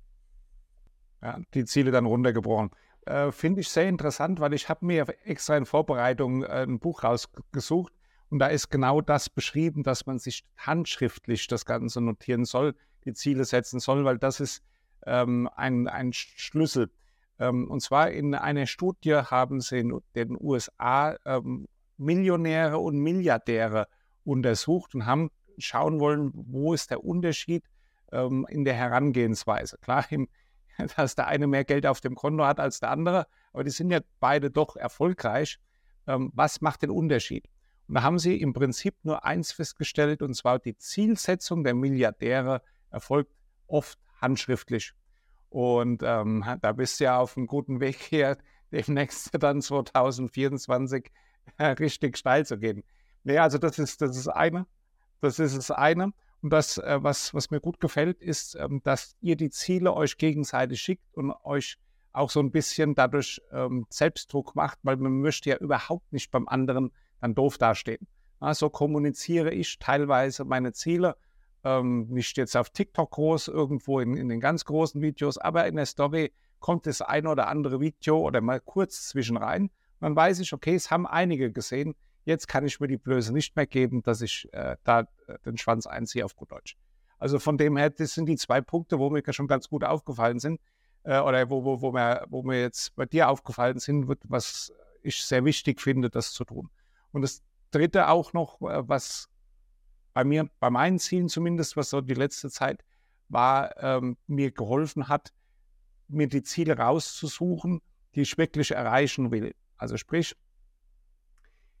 Ja, 1.22 1.38
die 1.54 1.64
Ziele 1.64 1.90
dann 1.90 2.06
runtergebrochen. 2.06 2.70
Äh, 3.06 3.30
Finde 3.32 3.60
ich 3.60 3.68
sehr 3.68 3.88
interessant, 3.88 4.40
weil 4.40 4.52
ich 4.52 4.68
habe 4.68 4.84
mir 4.84 5.06
extra 5.24 5.56
in 5.56 5.64
Vorbereitung 5.64 6.42
äh, 6.42 6.64
ein 6.66 6.78
Buch 6.78 7.04
rausgesucht 7.04 7.92
und 8.30 8.40
da 8.40 8.48
ist 8.48 8.68
genau 8.68 9.00
das 9.00 9.30
beschrieben, 9.30 9.84
dass 9.84 10.06
man 10.06 10.18
sich 10.18 10.44
handschriftlich 10.56 11.46
das 11.46 11.64
Ganze 11.64 12.00
notieren 12.00 12.44
soll, 12.44 12.74
die 13.04 13.14
Ziele 13.14 13.44
setzen 13.44 13.78
soll, 13.78 14.04
weil 14.04 14.18
das 14.18 14.40
ist 14.40 14.62
ähm, 15.06 15.48
ein, 15.54 15.86
ein 15.86 16.12
Schlüssel. 16.12 16.90
Ähm, 17.38 17.70
und 17.70 17.80
zwar 17.80 18.10
in 18.10 18.34
einer 18.34 18.66
Studie 18.66 19.14
haben 19.14 19.60
sie 19.60 19.78
in 19.78 20.00
den 20.16 20.36
USA 20.40 21.16
ähm, 21.24 21.68
Millionäre 21.96 22.78
und 22.78 22.98
Milliardäre 22.98 23.86
untersucht 24.24 24.96
und 24.96 25.06
haben 25.06 25.30
schauen 25.58 26.00
wollen, 26.00 26.32
wo 26.34 26.74
ist 26.74 26.90
der 26.90 27.04
Unterschied 27.04 27.64
ähm, 28.10 28.46
in 28.48 28.64
der 28.64 28.74
Herangehensweise. 28.74 29.78
Klar, 29.80 30.04
im, 30.10 30.28
dass 30.96 31.14
der 31.14 31.26
eine 31.26 31.46
mehr 31.46 31.64
Geld 31.64 31.86
auf 31.86 32.00
dem 32.00 32.14
Konto 32.14 32.44
hat 32.44 32.60
als 32.60 32.80
der 32.80 32.90
andere, 32.90 33.26
aber 33.52 33.64
die 33.64 33.70
sind 33.70 33.90
ja 33.90 34.00
beide 34.20 34.50
doch 34.50 34.76
erfolgreich. 34.76 35.58
Ähm, 36.06 36.30
was 36.34 36.60
macht 36.60 36.82
den 36.82 36.90
Unterschied? 36.90 37.48
Und 37.88 37.94
da 37.96 38.02
haben 38.02 38.18
sie 38.18 38.40
im 38.40 38.52
Prinzip 38.52 38.96
nur 39.02 39.24
eins 39.24 39.52
festgestellt, 39.52 40.22
und 40.22 40.34
zwar 40.34 40.58
die 40.58 40.76
Zielsetzung 40.76 41.64
der 41.64 41.74
Milliardäre 41.74 42.62
erfolgt 42.90 43.32
oft 43.66 43.98
handschriftlich. 44.20 44.92
Und 45.48 46.02
ähm, 46.04 46.44
da 46.60 46.72
bist 46.72 47.00
du 47.00 47.04
ja 47.04 47.18
auf 47.18 47.36
einem 47.36 47.46
guten 47.46 47.80
Weg 47.80 47.96
hier, 48.10 48.36
demnächst 48.72 49.30
dann 49.40 49.62
2024 49.62 51.10
äh, 51.58 51.66
richtig 51.66 52.18
steil 52.18 52.44
zu 52.44 52.58
gehen. 52.58 52.82
Nee, 53.22 53.38
also 53.38 53.58
das 53.58 53.78
ist 53.78 54.02
das 54.02 54.16
ist 54.16 54.28
eine. 54.28 54.66
Das 55.20 55.38
ist 55.38 55.56
das 55.56 55.70
eine. 55.70 56.12
Und 56.46 56.50
das, 56.50 56.78
äh, 56.78 57.02
was, 57.02 57.34
was 57.34 57.50
mir 57.50 57.58
gut 57.58 57.80
gefällt, 57.80 58.22
ist, 58.22 58.54
ähm, 58.54 58.80
dass 58.84 59.16
ihr 59.20 59.34
die 59.34 59.50
Ziele 59.50 59.92
euch 59.94 60.16
gegenseitig 60.16 60.80
schickt 60.80 61.12
und 61.16 61.32
euch 61.42 61.76
auch 62.12 62.30
so 62.30 62.38
ein 62.38 62.52
bisschen 62.52 62.94
dadurch 62.94 63.42
ähm, 63.50 63.84
Selbstdruck 63.90 64.54
macht, 64.54 64.78
weil 64.84 64.96
man 64.96 65.20
möchte 65.22 65.50
ja 65.50 65.56
überhaupt 65.56 66.12
nicht 66.12 66.30
beim 66.30 66.46
anderen 66.46 66.92
dann 67.20 67.34
doof 67.34 67.58
dastehen. 67.58 68.06
Ja, 68.40 68.54
so 68.54 68.70
kommuniziere 68.70 69.50
ich 69.50 69.80
teilweise 69.80 70.44
meine 70.44 70.72
Ziele, 70.72 71.16
ähm, 71.64 72.06
nicht 72.10 72.36
jetzt 72.36 72.56
auf 72.56 72.70
TikTok 72.70 73.10
groß, 73.10 73.48
irgendwo 73.48 73.98
in, 73.98 74.16
in 74.16 74.28
den 74.28 74.38
ganz 74.38 74.64
großen 74.64 75.02
Videos, 75.02 75.38
aber 75.38 75.66
in 75.66 75.74
der 75.74 75.86
Story 75.86 76.32
kommt 76.60 76.86
das 76.86 77.02
ein 77.02 77.26
oder 77.26 77.48
andere 77.48 77.80
Video 77.80 78.20
oder 78.20 78.40
mal 78.40 78.60
kurz 78.60 79.08
zwischen 79.08 79.36
rein. 79.36 79.68
Dann 79.98 80.14
weiß 80.14 80.38
ich, 80.38 80.52
okay, 80.52 80.76
es 80.76 80.92
haben 80.92 81.08
einige 81.08 81.50
gesehen, 81.50 81.96
Jetzt 82.26 82.48
kann 82.48 82.66
ich 82.66 82.80
mir 82.80 82.88
die 82.88 82.96
Blöße 82.96 83.32
nicht 83.32 83.54
mehr 83.54 83.68
geben, 83.68 84.02
dass 84.02 84.20
ich 84.20 84.48
äh, 84.52 84.76
da 84.82 85.06
den 85.44 85.58
Schwanz 85.58 85.86
einziehe 85.86 86.24
auf 86.24 86.36
gut 86.36 86.52
Deutsch. 86.52 86.76
Also 87.18 87.38
von 87.38 87.56
dem 87.56 87.76
her, 87.76 87.90
das 87.90 88.14
sind 88.14 88.26
die 88.26 88.36
zwei 88.36 88.60
Punkte, 88.60 88.98
wo 88.98 89.10
mir 89.10 89.22
schon 89.32 89.46
ganz 89.46 89.68
gut 89.68 89.84
aufgefallen 89.84 90.38
sind 90.38 90.60
äh, 91.04 91.18
oder 91.20 91.48
wo, 91.48 91.64
wo, 91.64 91.80
wo, 91.80 91.92
mir, 91.92 92.26
wo 92.28 92.42
mir 92.42 92.60
jetzt 92.60 92.94
bei 92.94 93.06
dir 93.06 93.28
aufgefallen 93.28 93.78
sind, 93.78 94.08
was 94.24 94.72
ich 95.02 95.22
sehr 95.22 95.44
wichtig 95.44 95.80
finde, 95.80 96.10
das 96.10 96.32
zu 96.32 96.44
tun. 96.44 96.68
Und 97.12 97.22
das 97.22 97.42
Dritte 97.70 98.08
auch 98.08 98.32
noch, 98.32 98.60
äh, 98.60 98.86
was 98.88 99.28
bei 100.12 100.24
mir, 100.24 100.48
bei 100.60 100.70
meinen 100.70 100.98
Zielen 100.98 101.28
zumindest, 101.28 101.76
was 101.76 101.90
so 101.90 102.00
die 102.00 102.14
letzte 102.14 102.50
Zeit 102.50 102.84
war, 103.28 103.76
ähm, 103.82 104.16
mir 104.26 104.50
geholfen 104.50 105.08
hat, 105.08 105.32
mir 106.08 106.28
die 106.28 106.42
Ziele 106.42 106.76
rauszusuchen, 106.76 107.80
die 108.14 108.22
ich 108.22 108.38
wirklich 108.38 108.70
erreichen 108.70 109.30
will. 109.30 109.54
Also 109.76 109.96
sprich, 109.96 110.34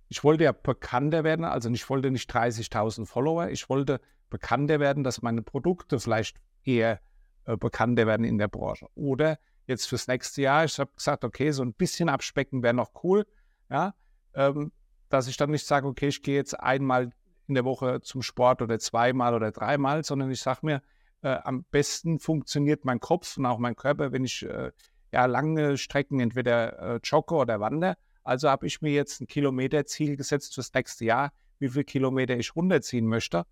ich 0.08 0.22
wollte 0.24 0.44
ja 0.44 0.52
bekannter 0.52 1.24
werden, 1.24 1.44
also 1.44 1.70
ich 1.70 1.88
wollte 1.90 2.10
nicht 2.10 2.30
30.000 2.32 3.06
Follower, 3.06 3.48
ich 3.48 3.68
wollte 3.68 4.00
bekannter 4.30 4.80
werden, 4.80 5.04
dass 5.04 5.22
meine 5.22 5.42
Produkte 5.42 5.98
vielleicht 5.98 6.38
eher 6.64 7.00
äh, 7.44 7.56
bekannter 7.56 8.06
werden 8.06 8.24
in 8.24 8.38
der 8.38 8.48
Branche. 8.48 8.86
Oder 8.94 9.38
jetzt 9.66 9.86
fürs 9.86 10.06
nächste 10.08 10.42
Jahr, 10.42 10.64
ich 10.64 10.78
habe 10.78 10.90
gesagt, 10.96 11.24
okay, 11.24 11.50
so 11.50 11.62
ein 11.62 11.72
bisschen 11.72 12.08
abspecken 12.08 12.62
wäre 12.62 12.74
noch 12.74 12.90
cool, 13.02 13.26
ja, 13.70 13.94
ähm, 14.34 14.72
dass 15.08 15.28
ich 15.28 15.36
dann 15.36 15.50
nicht 15.50 15.66
sage, 15.66 15.86
okay, 15.86 16.08
ich 16.08 16.22
gehe 16.22 16.36
jetzt 16.36 16.58
einmal 16.58 17.10
in 17.48 17.54
der 17.54 17.64
Woche 17.64 18.00
zum 18.02 18.22
Sport 18.22 18.62
oder 18.62 18.78
zweimal 18.78 19.34
oder 19.34 19.52
dreimal, 19.52 20.04
sondern 20.04 20.30
ich 20.30 20.40
sage 20.40 20.60
mir, 20.62 20.82
äh, 21.22 21.38
am 21.44 21.64
besten 21.70 22.18
funktioniert 22.18 22.84
mein 22.84 23.00
Kopf 23.00 23.36
und 23.36 23.46
auch 23.46 23.58
mein 23.58 23.76
Körper, 23.76 24.12
wenn 24.12 24.24
ich 24.24 24.44
äh, 24.44 24.72
ja 25.12 25.26
lange 25.26 25.76
Strecken 25.76 26.20
entweder 26.20 26.96
äh, 26.96 27.00
jogge 27.02 27.34
oder 27.34 27.60
wandere 27.60 27.96
also 28.26 28.48
habe 28.48 28.66
ich 28.66 28.82
mir 28.82 28.92
jetzt 28.92 29.20
ein 29.20 29.26
Kilometerziel 29.26 30.16
gesetzt 30.16 30.54
fürs 30.54 30.72
nächste 30.74 31.04
Jahr, 31.04 31.32
wie 31.58 31.68
viele 31.68 31.84
Kilometer 31.84 32.36
ich 32.36 32.54
runterziehen 32.54 33.06
möchte. 33.06 33.44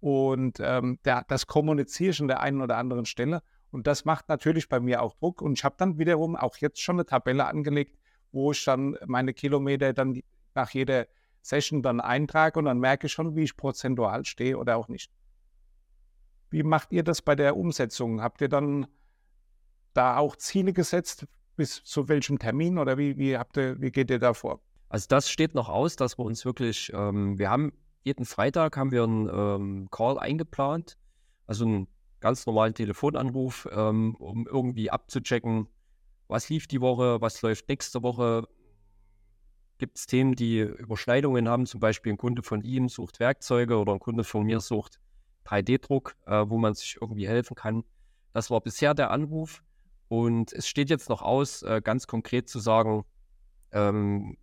Und 0.00 0.58
ähm, 0.60 0.98
der, 1.04 1.24
das 1.28 1.46
kommuniziere 1.46 2.10
ich 2.10 2.20
an 2.20 2.28
der 2.28 2.40
einen 2.40 2.60
oder 2.60 2.76
anderen 2.76 3.04
Stelle. 3.04 3.42
Und 3.70 3.86
das 3.86 4.04
macht 4.04 4.28
natürlich 4.28 4.68
bei 4.68 4.80
mir 4.80 5.02
auch 5.02 5.14
Druck. 5.14 5.42
Und 5.42 5.58
ich 5.58 5.64
habe 5.64 5.76
dann 5.78 5.98
wiederum 5.98 6.34
auch 6.34 6.56
jetzt 6.56 6.80
schon 6.80 6.96
eine 6.96 7.06
Tabelle 7.06 7.46
angelegt, 7.46 7.98
wo 8.32 8.52
ich 8.52 8.64
dann 8.64 8.96
meine 9.06 9.32
Kilometer 9.32 9.92
dann 9.92 10.20
nach 10.54 10.70
jeder 10.70 11.06
Session 11.42 11.82
dann 11.82 12.00
eintrage 12.00 12.58
und 12.58 12.66
dann 12.66 12.78
merke 12.78 13.06
ich 13.06 13.12
schon, 13.12 13.34
wie 13.36 13.42
ich 13.42 13.56
prozentual 13.56 14.24
stehe 14.24 14.56
oder 14.56 14.76
auch 14.76 14.88
nicht. 14.88 15.10
Wie 16.50 16.62
macht 16.62 16.92
ihr 16.92 17.02
das 17.02 17.22
bei 17.22 17.34
der 17.34 17.56
Umsetzung? 17.56 18.22
Habt 18.22 18.40
ihr 18.40 18.48
dann 18.48 18.86
da 19.94 20.16
auch 20.16 20.36
Ziele 20.36 20.72
gesetzt, 20.72 21.26
bis 21.56 21.82
zu 21.84 22.08
welchem 22.08 22.38
Termin 22.38 22.78
oder 22.78 22.98
wie, 22.98 23.16
wie, 23.18 23.36
habt 23.36 23.56
ihr, 23.56 23.80
wie 23.80 23.90
geht 23.90 24.10
ihr 24.10 24.18
da 24.18 24.34
vor? 24.34 24.60
Also 24.88 25.06
das 25.08 25.30
steht 25.30 25.54
noch 25.54 25.68
aus, 25.68 25.96
dass 25.96 26.18
wir 26.18 26.24
uns 26.24 26.44
wirklich, 26.44 26.92
ähm, 26.94 27.38
wir 27.38 27.50
haben 27.50 27.72
jeden 28.04 28.24
Freitag 28.24 28.76
haben 28.76 28.90
wir 28.90 29.04
einen 29.04 29.28
ähm, 29.32 29.88
Call 29.90 30.18
eingeplant, 30.18 30.98
also 31.46 31.64
einen 31.64 31.88
ganz 32.20 32.46
normalen 32.46 32.74
Telefonanruf, 32.74 33.68
ähm, 33.72 34.14
um 34.16 34.46
irgendwie 34.46 34.90
abzuchecken, 34.90 35.68
was 36.28 36.48
lief 36.48 36.66
die 36.66 36.80
Woche, 36.80 37.20
was 37.20 37.42
läuft 37.42 37.68
nächste 37.68 38.02
Woche. 38.02 38.48
Gibt 39.78 39.98
es 39.98 40.06
Themen, 40.06 40.34
die 40.34 40.60
Überschneidungen 40.60 41.48
haben, 41.48 41.66
zum 41.66 41.80
Beispiel 41.80 42.12
ein 42.12 42.18
Kunde 42.18 42.42
von 42.42 42.62
ihm 42.62 42.88
sucht 42.88 43.20
Werkzeuge 43.20 43.76
oder 43.76 43.92
ein 43.92 43.98
Kunde 43.98 44.24
von 44.24 44.44
mir 44.44 44.60
sucht 44.60 45.00
3D-Druck, 45.46 46.16
äh, 46.26 46.44
wo 46.48 46.58
man 46.58 46.74
sich 46.74 46.98
irgendwie 47.00 47.26
helfen 47.26 47.54
kann. 47.54 47.84
Das 48.32 48.50
war 48.50 48.60
bisher 48.60 48.94
der 48.94 49.10
Anruf. 49.10 49.62
Und 50.12 50.52
es 50.52 50.68
steht 50.68 50.90
jetzt 50.90 51.08
noch 51.08 51.22
aus, 51.22 51.62
äh, 51.62 51.80
ganz 51.82 52.06
konkret 52.06 52.46
zu 52.46 52.60
sagen, 52.60 53.06
ähm, 53.70 54.36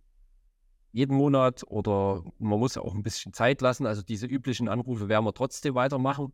jeden 0.90 1.16
Monat 1.16 1.62
oder 1.64 2.24
man 2.40 2.58
muss 2.58 2.74
ja 2.74 2.82
auch 2.82 2.92
ein 2.92 3.04
bisschen 3.04 3.32
Zeit 3.32 3.60
lassen. 3.60 3.86
Also 3.86 4.02
diese 4.02 4.26
üblichen 4.26 4.68
Anrufe 4.68 5.08
werden 5.08 5.24
wir 5.24 5.32
trotzdem 5.32 5.76
weitermachen. 5.76 6.32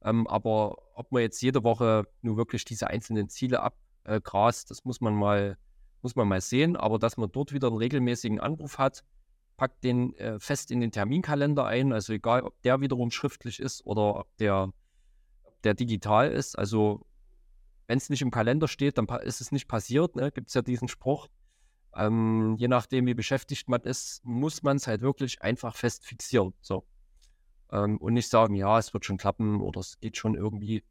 Ähm, 0.00 0.26
aber 0.26 0.78
ob 0.94 1.12
man 1.12 1.20
jetzt 1.20 1.42
jede 1.42 1.62
Woche 1.62 2.06
nur 2.22 2.38
wirklich 2.38 2.64
diese 2.64 2.86
einzelnen 2.86 3.28
Ziele 3.28 3.60
abgrast, 3.60 4.70
das 4.70 4.86
muss 4.86 5.02
man 5.02 5.14
mal, 5.14 5.58
muss 6.00 6.16
man 6.16 6.26
mal 6.26 6.40
sehen. 6.40 6.74
Aber 6.74 6.98
dass 6.98 7.18
man 7.18 7.30
dort 7.30 7.52
wieder 7.52 7.68
einen 7.68 7.76
regelmäßigen 7.76 8.40
Anruf 8.40 8.78
hat, 8.78 9.04
packt 9.58 9.84
den 9.84 10.14
äh, 10.14 10.40
fest 10.40 10.70
in 10.70 10.80
den 10.80 10.90
Terminkalender 10.90 11.66
ein. 11.66 11.92
Also 11.92 12.14
egal, 12.14 12.44
ob 12.44 12.58
der 12.62 12.80
wiederum 12.80 13.10
schriftlich 13.10 13.60
ist 13.60 13.84
oder 13.84 14.20
ob 14.20 14.36
der, 14.38 14.72
ob 15.42 15.60
der 15.64 15.74
digital 15.74 16.32
ist. 16.32 16.58
Also 16.58 17.04
wenn 17.90 17.98
es 17.98 18.08
nicht 18.08 18.22
im 18.22 18.30
Kalender 18.30 18.68
steht, 18.68 18.98
dann 18.98 19.06
ist 19.22 19.40
es 19.40 19.50
nicht 19.50 19.66
passiert. 19.66 20.14
Ne? 20.14 20.30
Gibt 20.30 20.46
es 20.46 20.54
ja 20.54 20.62
diesen 20.62 20.86
Spruch. 20.86 21.26
Ähm, 21.92 22.54
je 22.56 22.68
nachdem, 22.68 23.06
wie 23.06 23.14
beschäftigt 23.14 23.68
man 23.68 23.80
ist, 23.80 24.24
muss 24.24 24.62
man 24.62 24.76
es 24.76 24.86
halt 24.86 25.00
wirklich 25.00 25.42
einfach 25.42 25.74
fest 25.74 26.06
fixieren. 26.06 26.54
So. 26.60 26.86
Ähm, 27.72 27.98
und 27.98 28.14
nicht 28.14 28.28
sagen, 28.28 28.54
ja, 28.54 28.78
es 28.78 28.94
wird 28.94 29.04
schon 29.04 29.16
klappen 29.16 29.60
oder 29.60 29.80
es 29.80 29.98
geht 29.98 30.16
schon 30.16 30.36
irgendwie. 30.36 30.84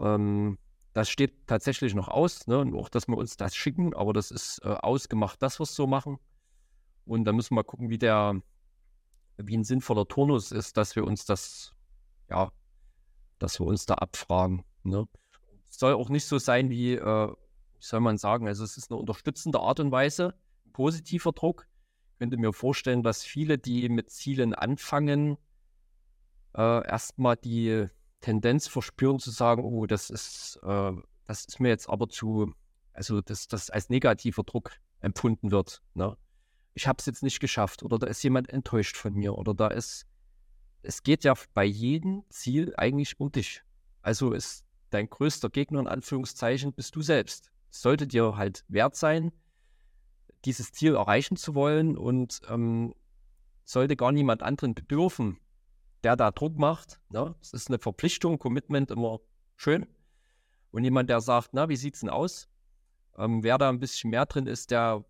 Ähm, 0.00 0.58
das 0.92 1.08
steht 1.08 1.46
tatsächlich 1.46 1.94
noch 1.94 2.08
aus, 2.08 2.48
ne? 2.48 2.58
Und 2.58 2.74
auch, 2.74 2.88
dass 2.88 3.06
wir 3.06 3.16
uns 3.16 3.36
das 3.36 3.54
schicken, 3.54 3.94
aber 3.94 4.12
das 4.12 4.32
ist 4.32 4.60
äh, 4.64 4.70
ausgemacht, 4.70 5.40
dass 5.40 5.60
wir 5.60 5.64
es 5.64 5.76
so 5.76 5.86
machen. 5.86 6.18
Und 7.04 7.26
dann 7.26 7.36
müssen 7.36 7.54
wir 7.54 7.62
gucken, 7.62 7.90
wie 7.90 7.98
der, 7.98 8.42
wie 9.36 9.56
ein 9.56 9.62
sinnvoller 9.62 10.08
Turnus 10.08 10.50
ist, 10.50 10.78
dass 10.78 10.96
wir 10.96 11.04
uns 11.04 11.26
das, 11.26 11.76
ja, 12.28 12.50
dass 13.38 13.60
wir 13.60 13.66
uns 13.66 13.86
da 13.86 13.94
abfragen. 13.94 14.64
Ne? 14.82 15.06
Soll 15.68 15.94
auch 15.94 16.08
nicht 16.08 16.26
so 16.26 16.38
sein 16.38 16.70
wie, 16.70 16.94
äh, 16.94 17.32
soll 17.78 18.00
man 18.00 18.18
sagen, 18.18 18.48
also 18.48 18.64
es 18.64 18.76
ist 18.76 18.90
eine 18.90 18.98
unterstützende 18.98 19.60
Art 19.60 19.80
und 19.80 19.92
Weise, 19.92 20.34
positiver 20.72 21.32
Druck. 21.32 21.68
Ich 22.12 22.18
könnte 22.18 22.36
mir 22.36 22.52
vorstellen, 22.52 23.02
dass 23.02 23.22
viele, 23.22 23.58
die 23.58 23.88
mit 23.88 24.10
Zielen 24.10 24.54
anfangen, 24.54 25.36
äh, 26.56 26.86
erstmal 26.86 27.36
die 27.36 27.86
Tendenz 28.20 28.66
verspüren 28.66 29.18
zu 29.18 29.30
sagen, 29.30 29.62
oh, 29.64 29.86
das 29.86 30.10
ist, 30.10 30.58
äh, 30.62 30.92
das 31.26 31.44
ist 31.44 31.60
mir 31.60 31.68
jetzt 31.68 31.88
aber 31.88 32.08
zu, 32.08 32.52
also 32.92 33.20
dass 33.20 33.46
das 33.46 33.70
als 33.70 33.90
negativer 33.90 34.42
Druck 34.42 34.72
empfunden 35.00 35.50
wird. 35.50 35.82
Ne? 35.94 36.16
Ich 36.74 36.86
habe 36.88 36.96
es 36.98 37.06
jetzt 37.06 37.22
nicht 37.22 37.40
geschafft 37.40 37.82
oder 37.82 37.98
da 37.98 38.06
ist 38.06 38.22
jemand 38.22 38.50
enttäuscht 38.50 38.96
von 38.96 39.14
mir 39.14 39.36
oder 39.36 39.54
da 39.54 39.68
ist, 39.68 40.06
es 40.82 41.02
geht 41.02 41.24
ja 41.24 41.34
bei 41.54 41.64
jedem 41.64 42.24
Ziel 42.30 42.74
eigentlich 42.76 43.20
um 43.20 43.30
dich. 43.30 43.62
Also 44.02 44.32
ist 44.32 44.64
dein 44.90 45.08
größter 45.08 45.50
Gegner 45.50 45.80
in 45.80 45.86
Anführungszeichen 45.86 46.72
bist 46.72 46.96
du 46.96 47.02
selbst. 47.02 47.50
Es 47.70 47.82
sollte 47.82 48.06
dir 48.06 48.36
halt 48.36 48.64
wert 48.68 48.96
sein, 48.96 49.32
dieses 50.44 50.72
Ziel 50.72 50.94
erreichen 50.94 51.36
zu 51.36 51.54
wollen 51.54 51.96
und 51.96 52.40
ähm, 52.48 52.94
sollte 53.64 53.96
gar 53.96 54.12
niemand 54.12 54.42
anderen 54.42 54.74
bedürfen, 54.74 55.38
der 56.02 56.16
da 56.16 56.30
Druck 56.30 56.58
macht. 56.58 57.00
Ne? 57.10 57.34
Es 57.40 57.52
ist 57.52 57.68
eine 57.68 57.78
Verpflichtung, 57.78 58.38
Commitment 58.38 58.90
immer 58.90 59.20
schön. 59.56 59.86
Und 60.70 60.84
jemand, 60.84 61.10
der 61.10 61.20
sagt, 61.20 61.50
na, 61.52 61.68
wie 61.68 61.76
sieht's 61.76 62.00
denn 62.00 62.10
aus? 62.10 62.48
Ähm, 63.16 63.42
wer 63.42 63.58
da 63.58 63.68
ein 63.68 63.80
bisschen 63.80 64.10
mehr 64.10 64.26
drin 64.26 64.46
ist, 64.46 64.70
der, 64.70 65.04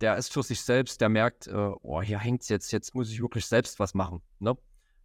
der 0.00 0.16
ist 0.16 0.32
für 0.32 0.42
sich 0.42 0.60
selbst, 0.60 1.00
der 1.00 1.08
merkt, 1.08 1.46
äh, 1.46 1.72
oh, 1.80 2.02
hier 2.02 2.18
hängt's 2.18 2.48
jetzt, 2.48 2.70
jetzt 2.72 2.94
muss 2.94 3.10
ich 3.10 3.20
wirklich 3.20 3.46
selbst 3.46 3.78
was 3.78 3.94
machen. 3.94 4.20
Ne? 4.38 4.56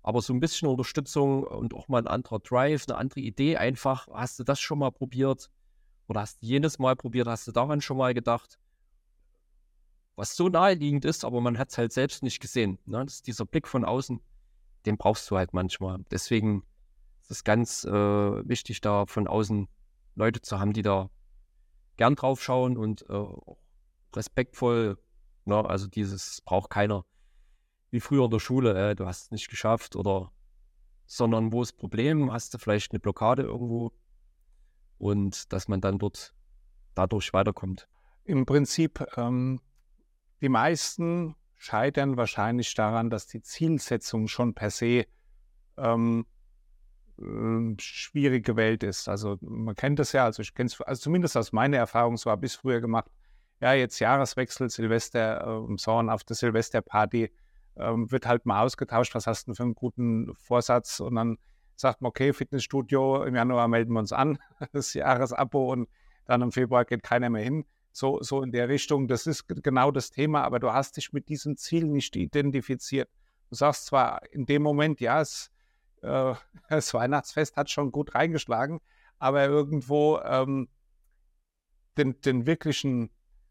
Aber 0.02 0.22
so 0.22 0.34
ein 0.34 0.40
bisschen 0.40 0.68
Unterstützung 0.68 1.44
und 1.44 1.74
auch 1.74 1.88
mal 1.88 2.00
ein 2.00 2.08
anderer 2.08 2.40
Drive, 2.40 2.86
eine 2.88 2.98
andere 2.98 3.20
Idee 3.20 3.58
einfach. 3.58 4.08
Hast 4.08 4.40
du 4.40 4.44
das 4.44 4.60
schon 4.60 4.80
mal 4.80 4.92
probiert? 4.92 5.50
Oder 6.08 6.22
hast 6.22 6.42
du 6.42 6.48
jenes 6.48 6.80
Mal 6.80 6.96
probiert? 6.96 7.28
Hast 7.28 7.48
du 7.48 7.52
daran 7.52 7.82
schon 7.82 7.98
mal 7.98 8.14
gedacht? 8.14 8.58
Was 10.16 10.36
so 10.36 10.50
naheliegend 10.50 11.06
ist, 11.06 11.24
aber 11.24 11.40
man 11.42 11.58
hat 11.58 11.70
es 11.70 11.78
halt 11.78 11.94
selbst 11.94 12.24
nicht 12.24 12.40
gesehen. 12.40 12.80
Ne? 12.86 13.04
Das 13.06 13.16
ist 13.16 13.28
dieser 13.28 13.46
Blick 13.46 13.68
von 13.68 13.86
außen, 13.86 14.20
den 14.86 14.98
brauchst 14.98 15.30
du 15.30 15.38
halt 15.38 15.54
manchmal. 15.54 16.00
Deswegen 16.12 16.64
ist 17.22 17.32
es 17.32 17.44
ganz 17.44 17.84
äh, 17.86 17.92
wichtig, 17.92 18.82
da 18.82 19.06
von 19.06 19.28
außen 19.28 19.68
Leute 20.16 20.42
zu 20.42 20.60
haben, 20.60 20.74
die 20.74 20.82
da 20.82 21.10
gern 21.98 22.16
drauf 22.16 22.42
schauen 22.42 22.78
und 22.78 23.08
äh, 23.10 23.26
respektvoll. 24.16 24.98
Ne? 25.46 25.64
Also 25.64 25.88
dieses 25.88 26.42
braucht 26.42 26.70
keiner 26.70 27.06
wie 27.92 28.00
früher 28.00 28.26
in 28.26 28.32
der 28.32 28.40
Schule, 28.40 28.92
äh, 28.92 28.96
du 28.96 29.06
hast 29.06 29.24
es 29.24 29.32
nicht 29.32 29.50
geschafft 29.50 29.96
oder 29.96 30.32
sondern 31.06 31.52
wo 31.52 31.64
ist 31.64 31.74
Problem, 31.74 32.32
hast 32.32 32.54
du 32.54 32.60
vielleicht 32.60 32.92
eine 32.92 33.00
Blockade 33.00 33.42
irgendwo 33.42 33.92
und 35.00 35.52
dass 35.52 35.68
man 35.68 35.82
dann 35.82 35.98
dort 35.98 36.36
dadurch 36.94 37.34
weiterkommt. 37.34 37.90
Im 38.26 38.46
Prinzip, 38.46 39.04
ähm, 39.18 39.60
die 40.42 40.50
meisten 40.50 41.36
scheitern 41.58 42.16
wahrscheinlich 42.16 42.74
daran, 42.76 43.10
dass 43.10 43.26
die 43.26 43.42
Zielsetzung 43.42 44.28
schon 44.28 44.54
per 44.54 44.70
se 44.70 45.08
ähm, 45.78 46.28
äh, 47.18 47.74
schwierig 47.80 48.46
gewählt 48.46 48.84
ist. 48.84 49.10
Also 49.10 49.38
man 49.42 49.76
kennt 49.76 49.98
das 49.98 50.12
ja, 50.12 50.26
also 50.26 50.44
ich 50.44 50.54
kenne 50.54 50.68
es, 50.68 50.80
also 50.80 51.02
zumindest 51.02 51.36
aus 51.36 51.52
meiner 51.52 51.78
Erfahrung, 51.78 52.18
so 52.18 52.30
habe 52.30 52.46
ich 52.46 52.54
es 52.54 52.60
früher 52.60 52.82
gemacht. 52.82 53.10
Ja, 53.62 53.74
jetzt 53.74 54.00
Jahreswechsel, 54.00 54.70
Silvester, 54.70 55.42
äh, 55.42 56.10
auf 56.12 56.24
der 56.24 56.36
Silvesterparty 56.36 57.32
ähm, 57.80 58.12
wird 58.12 58.26
halt 58.28 58.46
mal 58.46 58.64
ausgetauscht, 58.64 59.16
was 59.16 59.28
hast 59.28 59.48
du 59.48 59.54
für 59.54 59.64
einen 59.64 59.76
guten 59.76 60.34
Vorsatz 60.36 61.00
und 61.00 61.16
dann 61.16 61.38
sagt 61.76 62.02
man, 62.02 62.10
okay, 62.10 62.34
Fitnessstudio, 62.34 63.24
im 63.24 63.36
Januar 63.36 63.68
melden 63.68 63.94
wir 63.94 64.00
uns 64.00 64.12
an, 64.12 64.38
das 64.74 64.94
Jahresabo 64.94 65.72
und 65.72 65.88
dann 66.26 66.42
im 66.42 66.52
Februar 66.52 66.86
geht 66.86 67.04
keiner 67.04 67.30
mehr 67.30 67.44
hin. 67.44 67.66
So, 67.92 68.22
so 68.22 68.44
in 68.44 68.52
der 68.52 68.70
Richtung, 68.70 69.08
das 69.08 69.26
ist 69.26 69.48
genau 69.48 69.92
das 69.92 70.12
Thema, 70.12 70.44
aber 70.44 70.60
du 70.60 70.72
hast 70.72 70.98
dich 70.98 71.12
mit 71.12 71.28
diesem 71.28 71.58
Ziel 71.58 71.86
nicht 71.86 72.16
identifiziert. 72.16 73.10
Du 73.50 73.56
sagst 73.56 73.88
zwar 73.88 74.22
in 74.32 74.46
dem 74.46 74.62
Moment, 74.62 75.00
ja, 75.00 75.22
es, 75.22 75.50
äh, 76.02 76.34
das 76.70 76.94
Weihnachtsfest 76.94 77.56
hat 77.56 77.70
schon 77.70 77.92
gut 77.92 78.14
reingeschlagen, 78.14 78.80
aber 79.18 79.46
irgendwo 79.46 80.20
ähm, 80.20 80.70
den, 81.98 82.22
den 82.22 82.46
wirklichen 82.46 83.10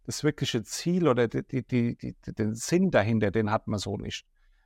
das 0.08 0.24
wirkliche 0.24 0.62
Ziel 0.62 1.06
oder 1.06 1.28
die, 1.28 1.42
die, 1.42 1.94
die, 1.94 2.16
den 2.26 2.54
Sinn 2.54 2.90
dahinter, 2.90 3.30
den 3.30 3.50
hat 3.50 3.66
man 3.66 3.78
so 3.78 3.98
nicht. 3.98 4.24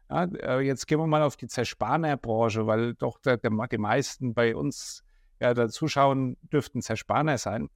Ja, 0.08 0.24
äh, 0.24 0.60
jetzt 0.60 0.86
gehen 0.86 1.00
wir 1.00 1.06
mal 1.08 1.22
auf 1.22 1.36
die 1.36 1.48
Zerspanerbranche, 1.48 2.68
weil 2.68 2.94
doch 2.94 3.18
der, 3.18 3.38
der, 3.38 3.50
die 3.66 3.78
meisten 3.78 4.34
bei 4.34 4.54
uns 4.54 5.02
ja, 5.40 5.52
da 5.52 5.68
zuschauen 5.68 6.36
dürften 6.52 6.80
Zerspaner 6.80 7.38
sein. 7.38 7.70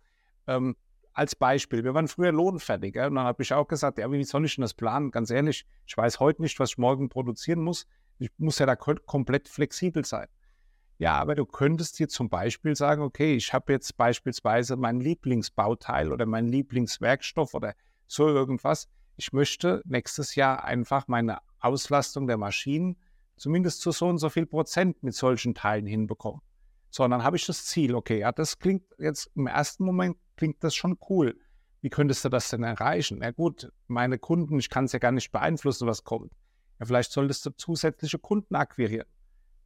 Ähm, 0.46 0.76
als 1.12 1.34
Beispiel, 1.34 1.82
wir 1.82 1.92
waren 1.92 2.06
früher 2.06 2.30
Lohnfertiger 2.30 3.08
und 3.08 3.16
dann 3.16 3.24
habe 3.24 3.42
ich 3.42 3.52
auch 3.52 3.66
gesagt, 3.66 3.98
ja, 3.98 4.12
wie 4.12 4.22
soll 4.22 4.44
ich 4.44 4.54
denn 4.54 4.62
das 4.62 4.74
planen? 4.74 5.10
Ganz 5.10 5.30
ehrlich, 5.30 5.66
ich 5.86 5.96
weiß 5.96 6.20
heute 6.20 6.42
nicht, 6.42 6.60
was 6.60 6.70
ich 6.70 6.78
morgen 6.78 7.08
produzieren 7.08 7.62
muss. 7.62 7.88
Ich 8.20 8.30
muss 8.38 8.60
ja 8.60 8.66
da 8.66 8.76
komplett 8.76 9.48
flexibel 9.48 10.04
sein. 10.04 10.28
Ja, 10.98 11.18
aber 11.18 11.34
du 11.34 11.44
könntest 11.44 11.98
dir 11.98 12.08
zum 12.08 12.30
Beispiel 12.30 12.74
sagen, 12.74 13.02
okay, 13.02 13.34
ich 13.34 13.52
habe 13.52 13.72
jetzt 13.72 13.96
beispielsweise 13.96 14.76
mein 14.76 15.00
Lieblingsbauteil 15.00 16.10
oder 16.10 16.24
mein 16.24 16.46
Lieblingswerkstoff 16.48 17.52
oder 17.52 17.74
so 18.06 18.28
irgendwas. 18.28 18.88
Ich 19.16 19.32
möchte 19.32 19.82
nächstes 19.84 20.34
Jahr 20.34 20.64
einfach 20.64 21.06
meine 21.06 21.38
Auslastung 21.60 22.26
der 22.26 22.38
Maschinen 22.38 22.96
zumindest 23.36 23.82
zu 23.82 23.90
so 23.90 24.08
und 24.08 24.18
so 24.18 24.30
viel 24.30 24.46
Prozent 24.46 25.02
mit 25.02 25.14
solchen 25.14 25.54
Teilen 25.54 25.86
hinbekommen. 25.86 26.40
So, 26.90 27.04
und 27.04 27.10
dann 27.10 27.22
habe 27.22 27.36
ich 27.36 27.44
das 27.44 27.66
Ziel, 27.66 27.94
okay, 27.94 28.20
ja, 28.20 28.32
das 28.32 28.58
klingt 28.58 28.84
jetzt 28.98 29.30
im 29.34 29.46
ersten 29.46 29.84
Moment 29.84 30.16
klingt 30.36 30.64
das 30.64 30.74
schon 30.74 30.98
cool. 31.10 31.38
Wie 31.82 31.90
könntest 31.90 32.24
du 32.24 32.30
das 32.30 32.48
denn 32.48 32.62
erreichen? 32.62 33.18
Na 33.20 33.32
gut, 33.32 33.70
meine 33.86 34.18
Kunden, 34.18 34.58
ich 34.58 34.70
kann 34.70 34.86
es 34.86 34.92
ja 34.92 34.98
gar 34.98 35.12
nicht 35.12 35.30
beeinflussen, 35.30 35.86
was 35.86 36.04
kommt. 36.04 36.32
Ja, 36.78 36.86
vielleicht 36.86 37.12
solltest 37.12 37.44
du 37.44 37.50
zusätzliche 37.50 38.18
Kunden 38.18 38.54
akquirieren. 38.54 39.06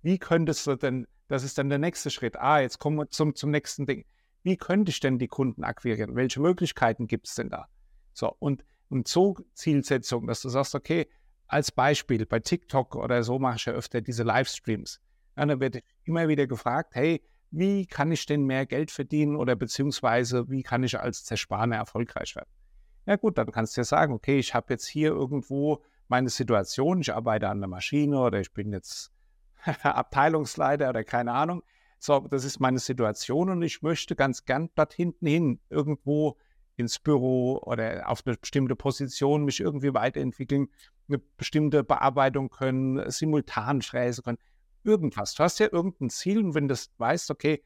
Wie 0.03 0.19
könntest 0.19 0.67
du 0.67 0.77
denn 0.77 1.07
das 1.31 1.45
ist 1.45 1.59
dann 1.59 1.69
der 1.69 1.79
nächste 1.79 2.11
Schritt. 2.11 2.37
Ah, 2.41 2.59
jetzt 2.59 2.81
kommen 2.81 2.97
wir 2.97 3.09
zum, 3.09 3.37
zum 3.37 3.53
nächsten 3.53 3.87
Ding. 3.87 4.05
Wie 4.43 4.57
könnte 4.57 4.91
ich 4.91 4.99
denn 4.99 5.21
die 5.21 5.29
Kunden 5.29 5.63
akquirieren? 5.63 6.17
Welche 6.17 6.41
Möglichkeiten 6.41 7.07
gibt 7.07 7.29
es 7.29 7.37
denn 7.37 7.51
da? 7.51 7.69
So, 8.13 8.35
und, 8.41 8.65
und 8.89 9.07
so 9.07 9.37
Zielsetzung, 9.55 10.27
dass 10.27 10.43
du 10.43 10.49
sagst, 10.49 10.75
okay, 10.75 11.09
als 11.47 11.71
Beispiel 11.71 12.27
bei 12.27 12.41
TikTok 12.41 12.97
oder 12.97 13.23
so 13.23 13.39
mache 13.39 13.57
ich 13.57 13.67
ja 13.67 13.75
öfter 13.75 14.01
diese 14.01 14.25
Livestreams. 14.25 15.01
Ja, 15.37 15.47
dann 15.47 15.61
wird 15.61 15.85
immer 16.03 16.27
wieder 16.27 16.49
gefragt, 16.49 16.97
hey, 16.97 17.23
wie 17.53 17.87
kann 17.87 18.11
ich 18.11 18.27
denn 18.27 18.43
mehr 18.43 18.67
Geld 18.67 18.91
verdienen 18.91 19.37
oder 19.37 19.55
beziehungsweise 19.55 20.51
wie 20.51 20.65
kann 20.65 20.83
ich 20.83 20.99
als 20.99 21.25
Zerspaner 21.25 21.77
erfolgreich 21.77 22.35
werden? 22.35 22.51
Ja 23.07 23.15
gut, 23.15 23.39
dann 23.39 23.53
kannst 23.53 23.77
du 23.77 23.83
ja 23.83 23.85
sagen, 23.85 24.15
okay, 24.15 24.41
ich 24.41 24.53
habe 24.53 24.73
jetzt 24.73 24.89
hier 24.89 25.11
irgendwo 25.11 25.85
meine 26.09 26.29
Situation, 26.29 27.03
ich 27.03 27.15
arbeite 27.15 27.49
an 27.49 27.61
der 27.61 27.69
Maschine 27.69 28.19
oder 28.19 28.41
ich 28.41 28.53
bin 28.53 28.73
jetzt 28.73 29.13
Abteilungsleiter 29.83 30.89
oder 30.89 31.05
keine 31.05 31.33
Ahnung. 31.33 31.63
So, 31.99 32.21
das 32.21 32.45
ist 32.45 32.61
meine 32.61 32.79
Situation 32.79 33.51
und 33.51 33.63
ich 33.63 33.83
möchte 33.83 34.17
ganz 34.17 34.45
gern 34.45 34.71
dort 34.75 34.95
hinten 34.95 35.27
hin 35.27 35.61
irgendwo 35.69 36.39
ins 36.77 36.99
Büro 36.99 37.59
oder 37.63 38.09
auf 38.09 38.23
eine 38.25 38.37
bestimmte 38.37 38.75
Position 38.75 39.45
mich 39.45 39.61
irgendwie 39.61 39.93
weiterentwickeln, 39.93 40.69
eine 41.09 41.19
bestimmte 41.19 41.85
Bearbeitung 41.85 42.49
können, 42.49 43.11
simultan 43.11 43.83
fräsen 43.83 44.25
können, 44.25 44.39
irgendwas. 44.83 45.35
Du 45.35 45.43
hast 45.43 45.59
ja 45.59 45.69
irgendein 45.71 46.09
Ziel 46.09 46.39
und 46.39 46.55
wenn 46.55 46.69
du 46.69 46.75
weißt, 46.97 47.31
okay, 47.31 47.63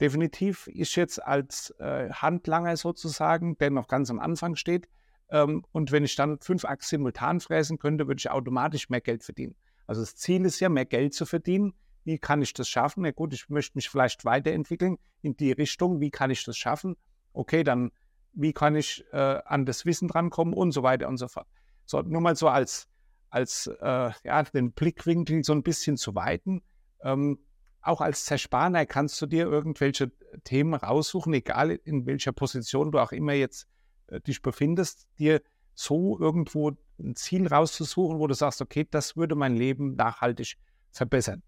definitiv 0.00 0.66
ist 0.68 0.96
jetzt 0.96 1.22
als 1.22 1.70
äh, 1.78 2.08
Handlanger 2.10 2.78
sozusagen, 2.78 3.58
der 3.58 3.70
noch 3.70 3.88
ganz 3.88 4.10
am 4.10 4.20
Anfang 4.20 4.56
steht, 4.56 4.88
ähm, 5.30 5.64
und 5.72 5.92
wenn 5.92 6.04
ich 6.04 6.16
dann 6.16 6.38
fünf 6.40 6.64
Achs 6.64 6.88
simultan 6.88 7.40
fräsen 7.40 7.78
könnte, 7.78 8.06
würde 8.08 8.18
ich 8.18 8.30
automatisch 8.30 8.88
mehr 8.90 9.00
Geld 9.00 9.22
verdienen. 9.22 9.54
Also 9.90 10.02
das 10.02 10.14
Ziel 10.14 10.44
ist 10.44 10.60
ja, 10.60 10.68
mehr 10.68 10.84
Geld 10.84 11.14
zu 11.14 11.26
verdienen. 11.26 11.74
Wie 12.04 12.16
kann 12.16 12.42
ich 12.42 12.52
das 12.52 12.68
schaffen? 12.68 13.04
Ja 13.04 13.10
gut, 13.10 13.34
ich 13.34 13.48
möchte 13.48 13.76
mich 13.76 13.90
vielleicht 13.90 14.24
weiterentwickeln 14.24 14.98
in 15.20 15.36
die 15.36 15.50
Richtung. 15.50 15.98
Wie 16.00 16.12
kann 16.12 16.30
ich 16.30 16.44
das 16.44 16.56
schaffen? 16.56 16.96
Okay, 17.32 17.64
dann 17.64 17.90
wie 18.32 18.52
kann 18.52 18.76
ich 18.76 19.04
äh, 19.10 19.16
an 19.16 19.66
das 19.66 19.84
Wissen 19.86 20.06
drankommen 20.06 20.54
und 20.54 20.70
so 20.70 20.84
weiter 20.84 21.08
und 21.08 21.16
so 21.16 21.26
fort. 21.26 21.48
So, 21.86 22.02
nur 22.02 22.20
mal 22.20 22.36
so 22.36 22.46
als, 22.46 22.86
als 23.30 23.66
äh, 23.66 24.12
ja, 24.22 24.42
den 24.44 24.70
Blickwinkel 24.70 25.42
so 25.42 25.54
ein 25.54 25.64
bisschen 25.64 25.96
zu 25.96 26.14
weiten. 26.14 26.62
Ähm, 27.02 27.40
auch 27.80 28.00
als 28.00 28.26
Zerspaner 28.26 28.86
kannst 28.86 29.20
du 29.20 29.26
dir 29.26 29.46
irgendwelche 29.46 30.12
Themen 30.44 30.74
raussuchen, 30.74 31.34
egal 31.34 31.72
in 31.72 32.06
welcher 32.06 32.30
Position 32.30 32.92
du 32.92 33.00
auch 33.00 33.10
immer 33.10 33.32
jetzt 33.32 33.66
äh, 34.06 34.20
dich 34.20 34.40
befindest, 34.40 35.08
dir 35.18 35.42
so 35.74 36.18
irgendwo 36.18 36.72
ein 36.98 37.16
Ziel 37.16 37.46
rauszusuchen, 37.46 38.18
wo 38.18 38.26
du 38.26 38.34
sagst, 38.34 38.60
okay, 38.60 38.86
das 38.90 39.16
würde 39.16 39.34
mein 39.34 39.56
Leben 39.56 39.94
nachhaltig 39.94 40.56
verbessern. 40.90 41.42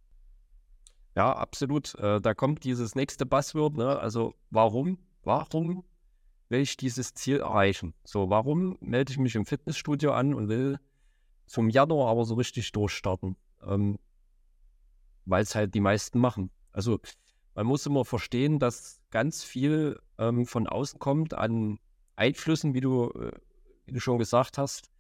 Ja, 1.15 1.33
absolut. 1.35 1.95
Äh, 1.97 2.21
da 2.21 2.35
kommt 2.35 2.65
dieses 2.65 2.95
nächste 2.95 3.27
Buzzword, 3.27 3.77
ne? 3.77 3.99
also 3.99 4.35
warum, 4.51 4.99
warum 5.25 5.85
will 6.49 6.61
ich 6.61 6.77
dieses 6.77 7.15
Ziel 7.15 7.41
erreichen? 7.41 7.95
So, 8.05 8.31
warum 8.31 8.79
melde 8.81 9.13
ich 9.13 9.19
mich 9.19 9.35
im 9.35 9.45
Fitnessstudio 9.45 10.13
an 10.13 10.35
und 10.35 10.49
will 10.49 10.79
zum 11.47 11.69
Januar 11.69 12.11
aber 12.11 12.25
so 12.25 12.35
richtig 12.35 12.73
durchstarten? 12.73 13.37
Ähm, 13.63 13.99
Weil 15.27 15.43
es 15.43 15.55
halt 15.55 15.75
die 15.75 15.81
meisten 15.81 16.19
machen. 16.19 16.51
Also 16.73 16.99
man 17.55 17.67
muss 17.67 17.85
immer 17.85 18.05
verstehen, 18.05 18.59
dass 18.59 19.01
ganz 19.11 19.45
viel 19.45 20.01
ähm, 20.19 20.47
von 20.47 20.67
außen 20.67 20.99
kommt 20.99 21.35
an 21.35 21.79
Einflüssen, 22.17 22.75
wie 22.75 22.81
du, 22.81 23.11
äh, 23.11 23.33
wie 23.85 23.93
du 23.93 24.01
schon 24.01 24.19
gesagt 24.19 24.59
hast. 24.59 24.91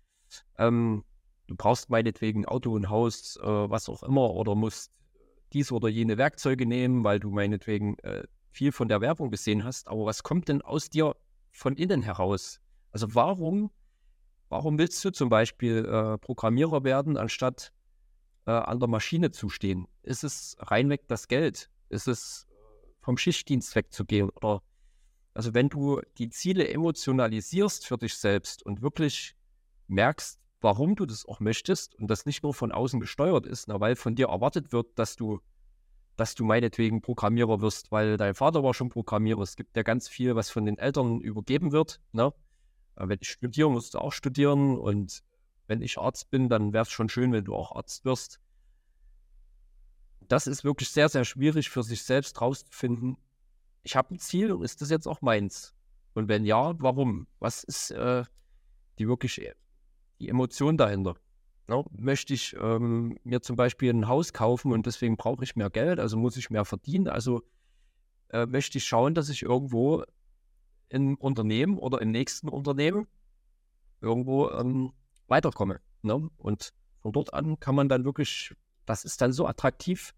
Ähm, 0.58 1.04
du 1.46 1.54
brauchst 1.56 1.90
meinetwegen 1.90 2.46
Auto 2.46 2.72
und 2.72 2.88
Haus, 2.88 3.36
äh, 3.36 3.46
was 3.46 3.88
auch 3.88 4.02
immer, 4.02 4.30
oder 4.30 4.54
musst 4.54 4.92
dies 5.52 5.70
oder 5.70 5.88
jene 5.88 6.18
Werkzeuge 6.18 6.66
nehmen, 6.66 7.04
weil 7.04 7.20
du 7.20 7.30
meinetwegen 7.30 7.98
äh, 8.00 8.24
viel 8.50 8.72
von 8.72 8.88
der 8.88 9.00
Werbung 9.00 9.30
gesehen 9.30 9.64
hast. 9.64 9.88
Aber 9.88 10.06
was 10.06 10.22
kommt 10.22 10.48
denn 10.48 10.62
aus 10.62 10.90
dir 10.90 11.16
von 11.50 11.76
innen 11.76 12.02
heraus? 12.02 12.60
Also 12.90 13.14
warum, 13.14 13.70
warum 14.48 14.78
willst 14.78 15.04
du 15.04 15.10
zum 15.10 15.28
Beispiel 15.28 15.84
äh, 15.84 16.18
Programmierer 16.18 16.84
werden, 16.84 17.16
anstatt 17.16 17.72
äh, 18.46 18.50
an 18.50 18.80
der 18.80 18.88
Maschine 18.88 19.30
zu 19.30 19.48
stehen? 19.48 19.86
Ist 20.02 20.24
es 20.24 20.56
reinweg 20.58 21.06
das 21.08 21.28
Geld? 21.28 21.70
Ist 21.88 22.08
es 22.08 22.46
vom 23.00 23.16
Schichtdienst 23.16 23.74
wegzugehen? 23.74 24.30
Oder 24.30 24.62
also 25.34 25.54
wenn 25.54 25.68
du 25.68 26.00
die 26.18 26.28
Ziele 26.28 26.68
emotionalisierst 26.68 27.86
für 27.86 27.96
dich 27.96 28.14
selbst 28.14 28.62
und 28.62 28.82
wirklich 28.82 29.34
merkst, 29.88 30.38
warum 30.60 30.94
du 30.94 31.06
das 31.06 31.26
auch 31.26 31.40
möchtest 31.40 31.94
und 31.96 32.08
das 32.08 32.26
nicht 32.26 32.42
nur 32.42 32.54
von 32.54 32.72
außen 32.72 33.00
gesteuert 33.00 33.46
ist, 33.46 33.68
na, 33.68 33.80
weil 33.80 33.96
von 33.96 34.14
dir 34.14 34.28
erwartet 34.28 34.72
wird, 34.72 34.98
dass 34.98 35.16
du, 35.16 35.40
dass 36.16 36.34
du 36.34 36.44
meinetwegen 36.44 37.00
Programmierer 37.00 37.60
wirst, 37.60 37.90
weil 37.90 38.16
dein 38.16 38.34
Vater 38.34 38.62
war 38.62 38.74
schon 38.74 38.90
Programmierer. 38.90 39.40
Es 39.40 39.56
gibt 39.56 39.76
ja 39.76 39.82
ganz 39.82 40.08
viel, 40.08 40.36
was 40.36 40.50
von 40.50 40.64
den 40.64 40.78
Eltern 40.78 41.20
übergeben 41.20 41.72
wird. 41.72 42.00
Ne? 42.12 42.32
Wenn 42.94 43.18
ich 43.20 43.30
studiere, 43.30 43.70
musst 43.70 43.94
du 43.94 43.98
auch 43.98 44.12
studieren 44.12 44.78
und 44.78 45.22
wenn 45.66 45.82
ich 45.82 45.98
Arzt 45.98 46.30
bin, 46.30 46.48
dann 46.48 46.72
wäre 46.72 46.82
es 46.82 46.90
schon 46.90 47.08
schön, 47.08 47.32
wenn 47.32 47.44
du 47.44 47.54
auch 47.54 47.74
Arzt 47.74 48.04
wirst. 48.04 48.40
Das 50.28 50.46
ist 50.46 50.64
wirklich 50.64 50.90
sehr, 50.90 51.08
sehr 51.08 51.24
schwierig 51.24 51.70
für 51.70 51.82
sich 51.82 52.04
selbst 52.04 52.40
rauszufinden. 52.40 53.16
Ich 53.82 53.96
habe 53.96 54.14
ein 54.14 54.18
Ziel 54.18 54.52
und 54.52 54.62
ist 54.62 54.80
das 54.80 54.90
jetzt 54.90 55.06
auch 55.06 55.22
meins? 55.22 55.74
Und 56.14 56.28
wenn 56.28 56.44
ja, 56.44 56.74
warum? 56.78 57.26
Was 57.38 57.64
ist 57.64 57.90
äh, 57.90 58.24
die 58.98 59.08
wirklich 59.08 59.40
die 60.20 60.28
Emotion 60.28 60.76
dahinter. 60.76 61.16
Ja, 61.68 61.84
möchte 61.92 62.34
ich 62.34 62.56
ähm, 62.60 63.18
mir 63.24 63.40
zum 63.40 63.56
Beispiel 63.56 63.92
ein 63.92 64.08
Haus 64.08 64.32
kaufen 64.32 64.72
und 64.72 64.86
deswegen 64.86 65.16
brauche 65.16 65.44
ich 65.44 65.56
mehr 65.56 65.70
Geld, 65.70 66.00
also 66.00 66.16
muss 66.16 66.36
ich 66.36 66.50
mehr 66.50 66.64
verdienen. 66.64 67.08
Also 67.08 67.42
äh, 68.28 68.46
möchte 68.46 68.78
ich 68.78 68.84
schauen, 68.84 69.14
dass 69.14 69.28
ich 69.28 69.42
irgendwo 69.42 70.04
im 70.88 71.14
Unternehmen 71.16 71.78
oder 71.78 72.00
im 72.02 72.10
nächsten 72.10 72.48
Unternehmen 72.48 73.06
irgendwo 74.00 74.50
ähm, 74.50 74.92
weiterkomme. 75.28 75.80
Ne? 76.02 76.28
Und 76.36 76.72
von 77.00 77.12
dort 77.12 77.32
an 77.32 77.58
kann 77.58 77.74
man 77.74 77.88
dann 77.88 78.04
wirklich, 78.04 78.54
das 78.84 79.04
ist 79.04 79.20
dann 79.20 79.32
so 79.32 79.46
attraktiv, 79.46 80.14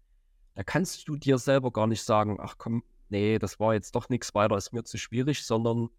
da 0.55 0.63
kannst 0.63 1.07
du 1.07 1.15
dir 1.15 1.37
selber 1.37 1.71
gar 1.71 1.87
nicht 1.87 2.03
sagen, 2.03 2.37
ach 2.39 2.55
komm, 2.57 2.83
nee, 3.09 3.39
das 3.39 3.59
war 3.59 3.73
jetzt 3.73 3.95
doch 3.95 4.09
nichts 4.09 4.33
weiter, 4.35 4.57
ist 4.57 4.73
mir 4.73 4.83
zu 4.83 4.97
schwierig, 4.97 5.45
sondern 5.45 5.89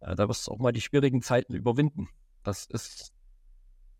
äh, 0.00 0.14
da 0.14 0.28
wirst 0.28 0.46
du 0.46 0.52
auch 0.52 0.58
mal 0.58 0.72
die 0.72 0.80
schwierigen 0.80 1.22
Zeiten 1.22 1.54
überwinden. 1.54 2.08
Das 2.42 2.66
ist, 2.66 3.12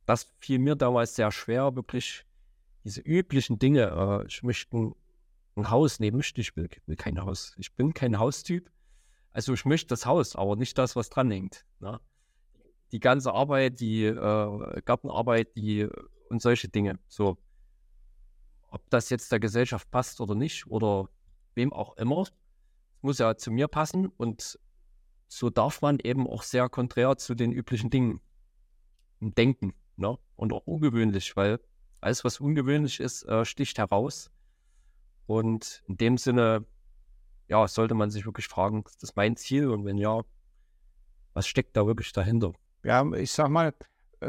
das 0.07 0.35
fiel 0.39 0.59
mir 0.59 0.77
damals 0.77 1.17
sehr 1.17 1.31
schwer, 1.31 1.75
wirklich 1.77 2.25
diese 2.85 3.01
üblichen 3.01 3.59
Dinge. 3.59 4.23
Äh, 4.23 4.27
ich 4.27 4.43
möchte 4.43 4.77
ein, 4.77 4.95
ein 5.57 5.71
Haus, 5.71 6.01
nee, 6.01 6.11
möchte 6.11 6.41
ich 6.41 6.57
will, 6.57 6.69
will 6.87 6.97
kein 6.97 7.21
Haus. 7.21 7.55
Ich 7.59 7.75
bin 7.75 7.95
kein 7.95 8.19
Haustyp. 8.19 8.71
Also 9.33 9.53
ich 9.53 9.65
möchte 9.65 9.89
das 9.89 10.07
Haus, 10.07 10.37
aber 10.37 10.57
nicht 10.57 10.79
das, 10.79 10.97
was 10.97 11.11
dranhängt. 11.11 11.65
Ne? 11.81 12.01
Die 12.93 13.01
ganze 13.01 13.33
Arbeit, 13.33 13.81
die 13.81 14.05
äh, 14.05 14.83
Gartenarbeit, 14.85 15.55
die 15.57 15.89
und 16.31 16.43
solche 16.43 16.69
Dinge. 16.69 16.99
So, 17.09 17.39
ob 18.71 18.89
das 18.91 19.11
jetzt 19.11 19.33
der 19.33 19.41
Gesellschaft 19.41 19.91
passt 19.91 20.21
oder 20.21 20.35
nicht 20.35 20.67
oder 20.67 21.09
wem 21.59 21.75
auch 21.75 21.99
immer, 21.99 22.25
muss 23.03 23.19
ja 23.19 23.37
zu 23.37 23.51
mir 23.51 23.69
passen 23.69 24.07
und 24.07 24.59
so 25.29 25.51
darf 25.51 25.83
man 25.83 25.99
eben 25.99 26.27
auch 26.27 26.43
sehr 26.43 26.71
konträr 26.71 27.19
zu 27.19 27.35
den 27.35 27.53
üblichen 27.53 27.91
Dingen 27.91 28.21
denken. 29.21 29.75
Ne? 29.97 30.17
Und 30.37 30.53
auch 30.55 30.67
ungewöhnlich, 30.67 31.37
weil 31.37 31.61
alles, 32.01 32.25
was 32.25 32.41
ungewöhnlich 32.41 33.01
ist, 33.01 33.25
äh, 33.25 33.45
sticht 33.45 33.79
heraus. 33.79 34.31
Und 35.27 35.83
in 35.87 35.97
dem 35.99 36.17
Sinne, 36.17 36.65
ja, 37.49 37.69
sollte 37.69 37.95
man 37.95 38.11
sich 38.11 38.25
wirklich 38.25 38.49
fragen, 38.49 38.85
ist 38.87 39.03
das 39.03 39.17
mein 39.17 39.37
Ziel? 39.37 39.69
Und 39.69 39.85
wenn 39.85 39.99
ja, 39.99 40.23
was 41.35 41.47
steckt 41.47 41.77
da 41.77 41.87
wirklich 41.87 42.13
dahinter? 42.13 42.53
Ja, 42.85 43.05
ich 43.13 43.33
sag 43.33 43.51
mal, 43.51 43.75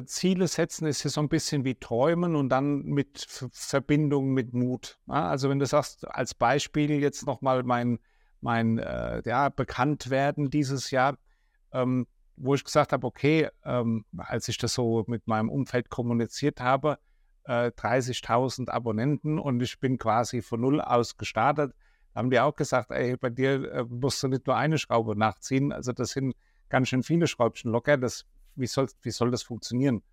Ziele 0.06 0.47
setzen 0.47 0.86
ist 0.88 1.04
ja 1.04 1.10
so 1.10 1.21
ein 1.21 1.30
bisschen 1.30 1.63
wie 1.65 1.75
Träumen 1.75 2.36
und 2.36 2.49
dann 2.49 2.84
mit 2.84 3.25
Verbindung 3.52 4.34
mit 4.34 4.54
Mut. 4.54 4.99
Ja, 5.08 5.30
also 5.30 5.49
wenn 5.49 5.60
du 5.60 5.65
sagst, 5.65 6.08
als 6.08 6.34
Beispiel 6.34 6.91
jetzt 6.91 7.25
nochmal 7.25 7.63
mein, 7.63 7.99
mein 8.41 8.78
äh, 8.78 9.21
ja, 9.25 9.49
Bekanntwerden 9.49 10.49
dieses 10.49 10.91
Jahr, 10.91 11.17
ähm, 11.71 12.08
wo 12.36 12.56
ich 12.56 12.63
gesagt 12.63 12.93
habe, 12.93 13.06
okay, 13.06 13.49
ähm, 13.65 14.06
als 14.17 14.47
ich 14.47 14.58
das 14.58 14.73
so 14.73 15.04
mit 15.08 15.28
meinem 15.28 15.49
Umfeld 15.49 15.89
kommuniziert 15.89 16.62
habe, 16.62 16.99
äh, 17.45 17.71
30.000 17.71 18.69
Abonnenten 18.69 19.39
und 19.39 19.62
ich 19.62 19.80
bin 19.80 19.97
quasi 19.97 20.41
von 20.41 20.62
null 20.62 20.82
aus 20.82 21.17
gestartet, 21.17 21.73
haben 22.15 22.30
die 22.30 22.39
auch 22.39 22.56
gesagt, 22.56 22.91
ey, 22.91 23.17
bei 23.17 23.30
dir 23.30 23.71
äh, 23.71 23.84
musst 23.84 24.21
du 24.21 24.28
nicht 24.28 24.45
nur 24.45 24.56
eine 24.56 24.78
Schraube 24.78 25.17
nachziehen, 25.17 25.71
also 25.71 25.91
das 25.91 26.12
sind 26.12 26.36
ganz 26.69 26.89
schön 26.89 27.04
viele 27.04 27.28
Schräubchen 27.28 27.71
locker, 27.71 27.97
das 27.97 28.25
wie 28.59 28.67
soll, 28.67 28.87
wie 29.01 29.11
soll 29.11 29.31
das 29.31 29.43
funktionieren? 29.43 30.03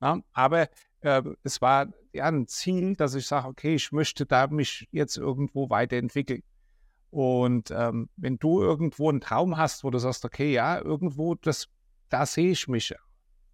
Ja, 0.00 0.20
aber 0.32 0.68
äh, 1.00 1.22
es 1.42 1.60
war 1.62 1.88
ja 2.12 2.26
ein 2.26 2.46
Ziel, 2.46 2.96
dass 2.96 3.14
ich 3.14 3.26
sage, 3.26 3.48
okay, 3.48 3.74
ich 3.74 3.92
möchte 3.92 4.26
da 4.26 4.46
mich 4.48 4.88
jetzt 4.90 5.16
irgendwo 5.16 5.70
weiterentwickeln. 5.70 6.42
Und 7.10 7.70
ähm, 7.70 8.10
wenn 8.16 8.38
du 8.38 8.60
irgendwo 8.60 9.08
einen 9.08 9.20
Traum 9.20 9.56
hast, 9.56 9.84
wo 9.84 9.90
du 9.90 9.98
sagst, 9.98 10.24
okay, 10.24 10.52
ja, 10.52 10.78
irgendwo, 10.78 11.34
das, 11.34 11.68
da 12.08 12.26
sehe 12.26 12.50
ich 12.50 12.68
mich. 12.68 12.94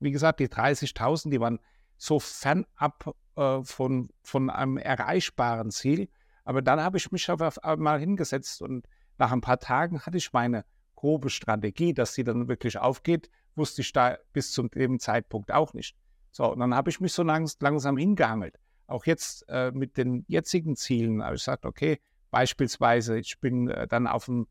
Wie 0.00 0.11
gesagt, 0.11 0.40
die 0.40 0.48
30.000, 0.48 1.31
die 1.31 1.40
waren 1.40 1.61
so 1.96 2.18
fernab 2.18 3.14
äh, 3.37 3.62
von, 3.62 4.11
von 4.22 4.50
einem 4.50 4.78
erreichbaren 4.78 5.70
Ziel. 5.70 6.09
Aber 6.44 6.61
dann 6.61 6.81
habe 6.81 6.96
ich 6.96 7.12
mich 7.12 7.31
auf 7.31 7.62
einmal 7.62 8.00
hingesetzt 8.00 8.62
und 8.62 8.88
nach 9.18 9.31
ein 9.31 9.40
paar 9.40 9.61
Tagen 9.61 10.00
hatte 10.00 10.16
ich 10.16 10.33
meine 10.33 10.64
grobe 11.03 11.31
Strategie, 11.31 11.93
dass 11.93 12.15
sie 12.15 12.25
dann 12.25 12.49
wirklich 12.49 12.79
aufgeht 12.79 13.29
wusste 13.57 13.83
ich 13.83 13.93
da 13.93 14.19
bis 14.33 14.53
zu 14.53 14.62
dem 14.69 14.99
Zeitpunkt 14.99 15.53
auch 15.53 15.75
nicht. 15.75 15.97
So, 16.31 16.51
und 16.53 16.61
dann 16.61 16.75
habe 16.75 16.91
ich 16.91 17.01
mich 17.01 17.12
so 17.12 17.23
langs 17.23 17.59
langsam 17.61 17.97
hingehangelt. 17.97 18.59
Auch 18.87 19.05
jetzt 19.05 19.45
äh, 19.49 19.71
mit 19.73 19.97
den 19.97 20.25
jetzigen 20.29 20.77
Zielen 20.77 21.23
habe 21.23 21.37
ich 21.37 21.43
gesagt, 21.43 21.67
okay, 21.67 22.01
beispielsweise, 22.31 23.19
ich 23.19 23.38
bin 23.41 23.69
äh, 23.69 23.87
dann 23.87 24.07
auf 24.07 24.29
einen 24.29 24.47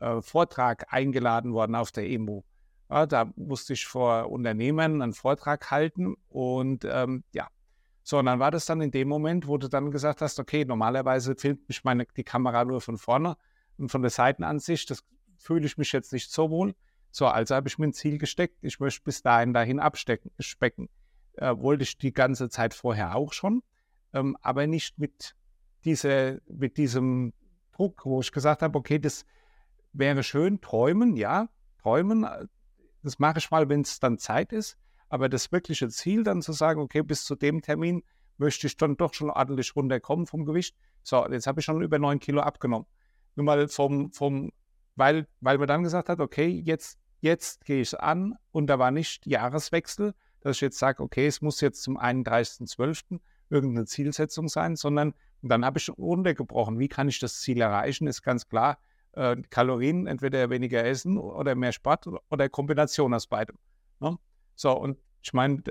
äh, 0.00 0.20
Vortrag 0.20 0.92
eingeladen 0.92 1.52
worden 1.52 1.74
auf 1.74 1.92
der 1.92 2.08
EMU. 2.08 2.42
Ja, 2.90 3.06
da 3.06 3.32
musste 3.36 3.72
ich 3.72 3.86
vor 3.86 4.30
Unternehmen 4.30 5.02
einen 5.02 5.12
Vortrag 5.12 5.70
halten 5.70 6.14
und 6.28 6.84
ähm, 6.84 7.24
ja, 7.32 7.48
so, 8.02 8.18
und 8.18 8.26
dann 8.26 8.38
war 8.38 8.50
das 8.50 8.66
dann 8.66 8.82
in 8.82 8.90
dem 8.90 9.08
Moment, 9.08 9.48
wo 9.48 9.56
du 9.56 9.68
dann 9.68 9.90
gesagt 9.90 10.20
hast, 10.20 10.38
okay, 10.38 10.64
normalerweise 10.64 11.34
filmt 11.36 11.66
mich 11.68 11.82
meine, 11.84 12.06
die 12.16 12.22
Kamera 12.22 12.64
nur 12.64 12.82
von 12.82 12.98
vorne 12.98 13.36
und 13.78 13.90
von 13.90 14.02
der 14.02 14.10
Seitenansicht, 14.10 14.90
das 14.90 15.02
fühle 15.44 15.66
ich 15.66 15.76
mich 15.76 15.92
jetzt 15.92 16.12
nicht 16.12 16.30
so 16.30 16.50
wohl. 16.50 16.74
So, 17.10 17.26
also 17.26 17.54
habe 17.54 17.68
ich 17.68 17.78
mir 17.78 17.86
ein 17.86 17.92
Ziel 17.92 18.18
gesteckt. 18.18 18.56
Ich 18.62 18.80
möchte 18.80 19.02
bis 19.04 19.22
dahin 19.22 19.52
dahin 19.52 19.78
abstecken, 19.78 20.32
specken. 20.40 20.88
Äh, 21.34 21.56
wollte 21.58 21.84
ich 21.84 21.98
die 21.98 22.12
ganze 22.12 22.48
Zeit 22.48 22.74
vorher 22.74 23.14
auch 23.14 23.32
schon, 23.32 23.62
ähm, 24.12 24.36
aber 24.40 24.66
nicht 24.66 24.98
mit, 24.98 25.36
diese, 25.84 26.40
mit 26.46 26.76
diesem 26.76 27.32
Druck, 27.72 28.06
wo 28.06 28.20
ich 28.20 28.32
gesagt 28.32 28.62
habe, 28.62 28.78
okay, 28.78 28.98
das 28.98 29.26
wäre 29.92 30.22
schön, 30.22 30.60
träumen, 30.60 31.16
ja, 31.16 31.48
träumen, 31.82 32.26
das 33.02 33.18
mache 33.18 33.38
ich 33.38 33.50
mal, 33.50 33.68
wenn 33.68 33.82
es 33.82 34.00
dann 34.00 34.18
Zeit 34.18 34.52
ist, 34.52 34.78
aber 35.08 35.28
das 35.28 35.52
wirkliche 35.52 35.88
Ziel 35.88 36.22
dann 36.22 36.40
zu 36.40 36.52
sagen, 36.52 36.80
okay, 36.80 37.02
bis 37.02 37.24
zu 37.24 37.34
dem 37.34 37.62
Termin 37.62 38.02
möchte 38.38 38.66
ich 38.66 38.76
dann 38.76 38.96
doch 38.96 39.12
schon 39.12 39.30
ordentlich 39.30 39.76
runterkommen 39.76 40.26
vom 40.26 40.44
Gewicht. 40.44 40.76
So, 41.02 41.28
jetzt 41.28 41.46
habe 41.46 41.60
ich 41.60 41.66
schon 41.66 41.82
über 41.82 41.98
neun 41.98 42.18
Kilo 42.18 42.40
abgenommen. 42.40 42.86
Nur 43.36 43.44
mal 43.44 43.68
vom, 43.68 44.12
vom 44.12 44.50
weil, 44.96 45.26
weil 45.40 45.58
man 45.58 45.68
dann 45.68 45.82
gesagt 45.82 46.08
hat, 46.08 46.20
okay, 46.20 46.48
jetzt 46.48 46.98
jetzt 47.24 47.64
gehe 47.64 47.80
ich 47.80 47.98
an 47.98 48.36
und 48.52 48.66
da 48.66 48.78
war 48.78 48.90
nicht 48.90 49.26
Jahreswechsel, 49.26 50.14
dass 50.40 50.56
ich 50.56 50.60
jetzt 50.60 50.78
sage, 50.78 51.02
okay, 51.02 51.26
es 51.26 51.40
muss 51.40 51.60
jetzt 51.62 51.82
zum 51.82 51.98
31.12. 51.98 53.18
irgendeine 53.48 53.86
Zielsetzung 53.86 54.48
sein, 54.48 54.76
sondern 54.76 55.14
dann 55.40 55.64
habe 55.64 55.78
ich 55.78 55.88
runtergebrochen. 55.88 56.78
Wie 56.78 56.88
kann 56.88 57.08
ich 57.08 57.18
das 57.18 57.40
Ziel 57.40 57.60
erreichen? 57.62 58.06
Ist 58.06 58.22
ganz 58.22 58.46
klar, 58.46 58.78
äh, 59.12 59.36
Kalorien, 59.48 60.06
entweder 60.06 60.50
weniger 60.50 60.84
essen 60.84 61.16
oder 61.16 61.54
mehr 61.54 61.72
Sport 61.72 62.06
oder 62.30 62.48
Kombination 62.50 63.14
aus 63.14 63.26
beidem. 63.26 63.56
Ne? 64.00 64.18
So, 64.54 64.72
und 64.72 64.98
ich 65.22 65.32
meine, 65.32 65.62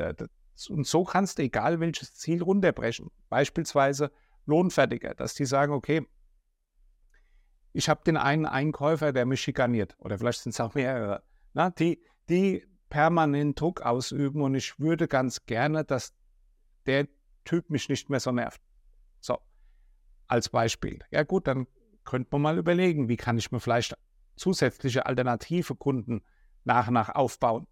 und 0.69 0.87
so 0.87 1.03
kannst 1.03 1.37
du 1.37 1.43
egal 1.43 1.79
welches 1.79 2.15
Ziel 2.15 2.41
runterbrechen. 2.41 3.11
Beispielsweise 3.29 4.11
Lohnfertiger, 4.47 5.13
dass 5.13 5.35
die 5.35 5.45
sagen, 5.45 5.71
okay, 5.71 6.07
ich 7.73 7.89
habe 7.89 8.03
den 8.05 8.17
einen 8.17 8.45
Einkäufer, 8.45 9.11
der 9.11 9.25
mich 9.25 9.41
schikaniert, 9.41 9.95
oder 9.99 10.17
vielleicht 10.17 10.41
sind 10.41 10.51
es 10.51 10.59
auch 10.59 10.75
mehrere 10.75 11.23
na, 11.53 11.69
die, 11.69 12.01
die 12.29 12.65
permanent 12.89 13.59
Druck 13.59 13.81
ausüben 13.81 14.41
und 14.41 14.55
ich 14.55 14.79
würde 14.79 15.07
ganz 15.07 15.45
gerne, 15.45 15.83
dass 15.83 16.13
der 16.85 17.07
Typ 17.45 17.69
mich 17.69 17.89
nicht 17.89 18.09
mehr 18.09 18.19
so 18.19 18.31
nervt. 18.31 18.61
So, 19.19 19.39
als 20.27 20.49
Beispiel. 20.49 20.99
Ja 21.11 21.23
gut, 21.23 21.47
dann 21.47 21.67
könnte 22.03 22.29
man 22.31 22.41
mal 22.41 22.57
überlegen, 22.57 23.07
wie 23.07 23.17
kann 23.17 23.37
ich 23.37 23.51
mir 23.51 23.59
vielleicht 23.59 23.95
zusätzliche 24.35 25.05
alternative 25.05 25.75
Kunden 25.75 26.23
nach 26.63 26.87
und 26.87 26.95
nach 26.95 27.09
aufbauen. 27.09 27.67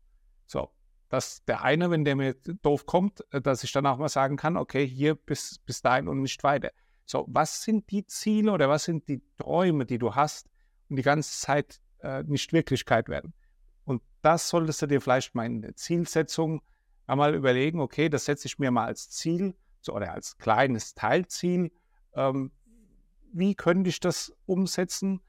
So, 0.46 0.70
dass 1.10 1.44
der 1.46 1.64
eine, 1.64 1.90
wenn 1.90 2.06
der 2.06 2.16
mir 2.16 2.34
doof 2.34 2.86
kommt, 2.86 3.26
dass 3.32 3.64
ich 3.64 3.72
dann 3.72 3.86
auch 3.86 3.98
mal 3.98 4.10
sagen 4.10 4.38
kann, 4.38 4.58
okay, 4.58 4.86
hier 4.86 5.16
bis, 5.16 5.60
bis 5.60 5.82
dahin 5.82 6.08
und 6.08 6.22
nicht 6.22 6.44
weiter. 6.44 6.72
So, 7.06 7.26
was 7.28 7.64
sind 7.64 7.90
die 7.92 8.06
Ziele 8.06 8.52
oder 8.52 8.70
was 8.70 8.86
sind 8.86 9.08
die 9.08 9.22
Träume, 9.38 9.86
die 9.86 9.98
du 9.98 10.16
hast 10.16 10.50
und 10.90 10.96
die 10.96 11.02
ganze 11.02 11.40
Zeit 11.40 11.82
äh, 12.00 12.24
nicht 12.24 12.54
Wirklichkeit 12.54 13.10
werden? 13.10 13.34
Und 13.86 14.02
das 14.22 14.50
solltest 14.50 14.82
du 14.82 14.88
dir 14.88 15.02
vielleicht 15.02 15.36
mal 15.36 15.46
in 15.46 15.62
der 15.62 15.76
Zielsetzung 15.76 16.62
einmal 17.08 17.36
überlegen, 17.36 17.82
okay, 17.82 18.10
das 18.10 18.26
setze 18.26 18.48
ich 18.48 18.60
mir 18.60 18.72
mal 18.72 18.86
als 18.86 19.10
Ziel 19.10 19.56
so, 19.82 19.94
oder 19.94 20.14
als 20.14 20.38
kleines 20.38 20.94
Teilziel. 20.94 21.72
Ähm, 22.14 22.52
wie 23.34 23.56
könnte 23.56 23.90
ich 23.90 24.00
das 24.00 24.34
umsetzen? 24.46 25.22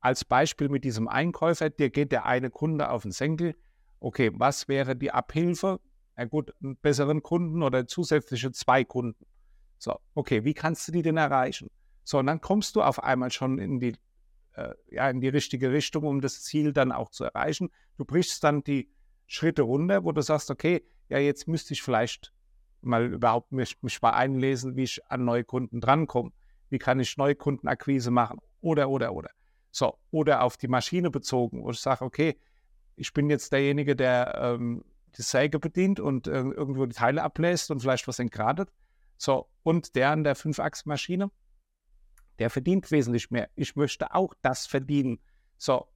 Als 0.00 0.24
Beispiel 0.24 0.68
mit 0.68 0.84
diesem 0.84 1.06
Einkäufer, 1.06 1.70
dir 1.70 1.90
geht 1.90 2.12
der 2.12 2.26
eine 2.26 2.50
Kunde 2.50 2.90
auf 2.90 3.02
den 3.02 3.12
Senkel. 3.12 3.54
Okay, 4.00 4.32
was 4.34 4.66
wäre 4.66 4.96
die 4.96 5.12
Abhilfe? 5.12 5.78
Na 6.16 6.24
gut, 6.24 6.52
einen 6.62 6.76
besseren 6.76 7.22
Kunden 7.22 7.62
oder 7.62 7.86
zusätzliche 7.86 8.50
zwei 8.50 8.84
Kunden. 8.84 9.24
So, 9.82 9.98
okay, 10.14 10.44
wie 10.44 10.54
kannst 10.54 10.86
du 10.86 10.92
die 10.92 11.02
denn 11.02 11.16
erreichen? 11.16 11.68
So, 12.04 12.18
und 12.18 12.26
dann 12.28 12.40
kommst 12.40 12.76
du 12.76 12.82
auf 12.82 13.02
einmal 13.02 13.32
schon 13.32 13.58
in 13.58 13.80
die 13.80 13.96
äh, 14.52 14.74
ja, 14.92 15.10
in 15.10 15.20
die 15.20 15.28
richtige 15.28 15.72
Richtung, 15.72 16.04
um 16.04 16.20
das 16.20 16.40
Ziel 16.42 16.72
dann 16.72 16.92
auch 16.92 17.10
zu 17.10 17.24
erreichen. 17.24 17.68
Du 17.96 18.04
brichst 18.04 18.44
dann 18.44 18.62
die 18.62 18.92
Schritte 19.26 19.62
runter, 19.62 20.04
wo 20.04 20.12
du 20.12 20.22
sagst, 20.22 20.52
okay, 20.52 20.84
ja, 21.08 21.18
jetzt 21.18 21.48
müsste 21.48 21.74
ich 21.74 21.82
vielleicht 21.82 22.32
mal 22.80 23.12
überhaupt 23.12 23.50
mich, 23.50 23.82
mich 23.82 24.00
mal 24.00 24.10
einlesen, 24.10 24.76
wie 24.76 24.84
ich 24.84 25.00
an 25.10 25.24
neue 25.24 25.42
Kunden 25.42 25.80
drankomme. 25.80 26.30
Wie 26.68 26.78
kann 26.78 27.00
ich 27.00 27.16
Neukundenakquise 27.16 28.12
machen? 28.12 28.38
Oder, 28.60 28.88
oder, 28.88 29.12
oder. 29.12 29.30
So, 29.72 29.98
oder 30.12 30.42
auf 30.42 30.56
die 30.58 30.68
Maschine 30.68 31.10
bezogen, 31.10 31.64
wo 31.64 31.70
ich 31.70 31.80
sage, 31.80 32.04
okay, 32.04 32.38
ich 32.94 33.12
bin 33.12 33.28
jetzt 33.30 33.50
derjenige, 33.50 33.96
der 33.96 34.38
ähm, 34.40 34.84
die 35.16 35.22
Säge 35.22 35.58
bedient 35.58 35.98
und 35.98 36.28
äh, 36.28 36.40
irgendwo 36.40 36.86
die 36.86 36.94
Teile 36.94 37.24
ablässt 37.24 37.72
und 37.72 37.80
vielleicht 37.80 38.06
was 38.06 38.20
entgradet. 38.20 38.70
So, 39.22 39.48
und 39.62 39.94
der 39.94 40.10
an 40.10 40.24
der 40.24 40.34
5-Achs-Maschine 40.34 41.30
der 42.38 42.50
verdient 42.50 42.90
wesentlich 42.90 43.30
mehr. 43.30 43.50
Ich 43.54 43.76
möchte 43.76 44.12
auch 44.16 44.34
das 44.42 44.66
verdienen. 44.66 45.20
So, 45.58 45.86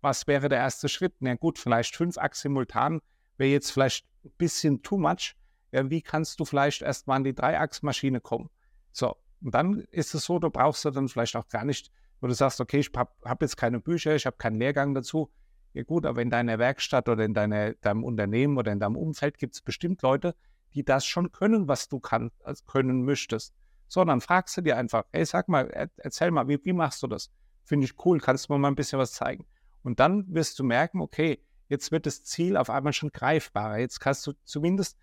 was 0.00 0.28
wäre 0.28 0.48
der 0.48 0.58
erste 0.58 0.88
Schritt? 0.88 1.14
Na 1.18 1.34
gut, 1.34 1.58
vielleicht 1.58 1.96
fünf 1.96 2.18
Achs 2.18 2.42
simultan 2.42 3.00
wäre 3.36 3.50
jetzt 3.50 3.72
vielleicht 3.72 4.06
ein 4.24 4.30
bisschen 4.38 4.82
too 4.82 4.96
much. 4.96 5.34
Ja, 5.72 5.90
wie 5.90 6.00
kannst 6.00 6.38
du 6.38 6.44
vielleicht 6.44 6.82
erstmal 6.82 7.16
an 7.16 7.24
die 7.24 7.34
Dreiachsmaschine 7.34 8.20
kommen? 8.20 8.48
So, 8.92 9.16
und 9.40 9.52
dann 9.52 9.80
ist 9.90 10.14
es 10.14 10.26
so, 10.26 10.38
du 10.38 10.50
brauchst 10.50 10.84
du 10.84 10.90
dann 10.90 11.08
vielleicht 11.08 11.34
auch 11.34 11.48
gar 11.48 11.64
nicht, 11.64 11.90
wo 12.20 12.28
du 12.28 12.34
sagst, 12.34 12.60
okay, 12.60 12.78
ich 12.78 12.92
habe 12.94 13.10
hab 13.24 13.42
jetzt 13.42 13.56
keine 13.56 13.80
Bücher, 13.80 14.14
ich 14.14 14.24
habe 14.24 14.36
keinen 14.36 14.60
Lehrgang 14.60 14.94
dazu. 14.94 15.32
Ja 15.72 15.82
gut, 15.82 16.06
aber 16.06 16.22
in 16.22 16.30
deiner 16.30 16.60
Werkstatt 16.60 17.08
oder 17.08 17.24
in 17.24 17.34
deine, 17.34 17.74
deinem 17.80 18.04
Unternehmen 18.04 18.56
oder 18.56 18.70
in 18.70 18.78
deinem 18.78 18.96
Umfeld 18.96 19.38
gibt 19.38 19.54
es 19.54 19.62
bestimmt 19.62 20.02
Leute, 20.02 20.36
die 20.74 20.84
das 20.84 21.04
schon 21.04 21.32
können, 21.32 21.68
was 21.68 21.88
du 21.88 22.00
kann, 22.00 22.30
also 22.42 22.64
können 22.64 23.04
möchtest. 23.04 23.54
Sondern 23.88 24.20
fragst 24.20 24.56
du 24.56 24.62
dir 24.62 24.76
einfach, 24.76 25.04
hey, 25.12 25.24
sag 25.24 25.48
mal, 25.48 25.68
erzähl 25.96 26.30
mal, 26.30 26.48
wie, 26.48 26.58
wie 26.64 26.72
machst 26.72 27.02
du 27.02 27.06
das? 27.06 27.30
Finde 27.64 27.84
ich 27.84 27.94
cool, 28.04 28.18
kannst 28.18 28.48
du 28.48 28.52
mir 28.54 28.58
mal 28.58 28.68
ein 28.68 28.74
bisschen 28.74 28.98
was 28.98 29.12
zeigen? 29.12 29.46
Und 29.82 30.00
dann 30.00 30.24
wirst 30.28 30.58
du 30.58 30.64
merken, 30.64 31.00
okay, 31.00 31.44
jetzt 31.68 31.92
wird 31.92 32.06
das 32.06 32.22
Ziel 32.22 32.56
auf 32.56 32.70
einmal 32.70 32.92
schon 32.92 33.10
greifbarer. 33.10 33.78
Jetzt 33.78 34.00
kannst 34.00 34.26
du 34.26 34.32
zumindest 34.44 34.98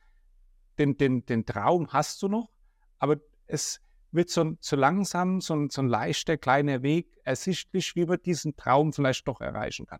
den, 0.78 0.98
den, 0.98 1.26
den 1.26 1.46
Traum 1.46 1.92
hast 1.92 2.22
du 2.22 2.30
noch, 2.30 2.50
aber 2.98 3.18
es 3.48 3.82
wird 4.12 4.30
so, 4.30 4.54
so 4.60 4.76
langsam, 4.76 5.42
so, 5.42 5.68
so 5.70 5.82
ein 5.82 5.88
leichter 5.88 6.38
kleiner 6.38 6.82
Weg 6.82 7.18
ersichtlich, 7.24 7.96
wie 7.96 8.06
man 8.06 8.22
diesen 8.22 8.56
Traum 8.56 8.94
vielleicht 8.94 9.28
doch 9.28 9.42
erreichen 9.42 9.86
kann. 9.86 10.00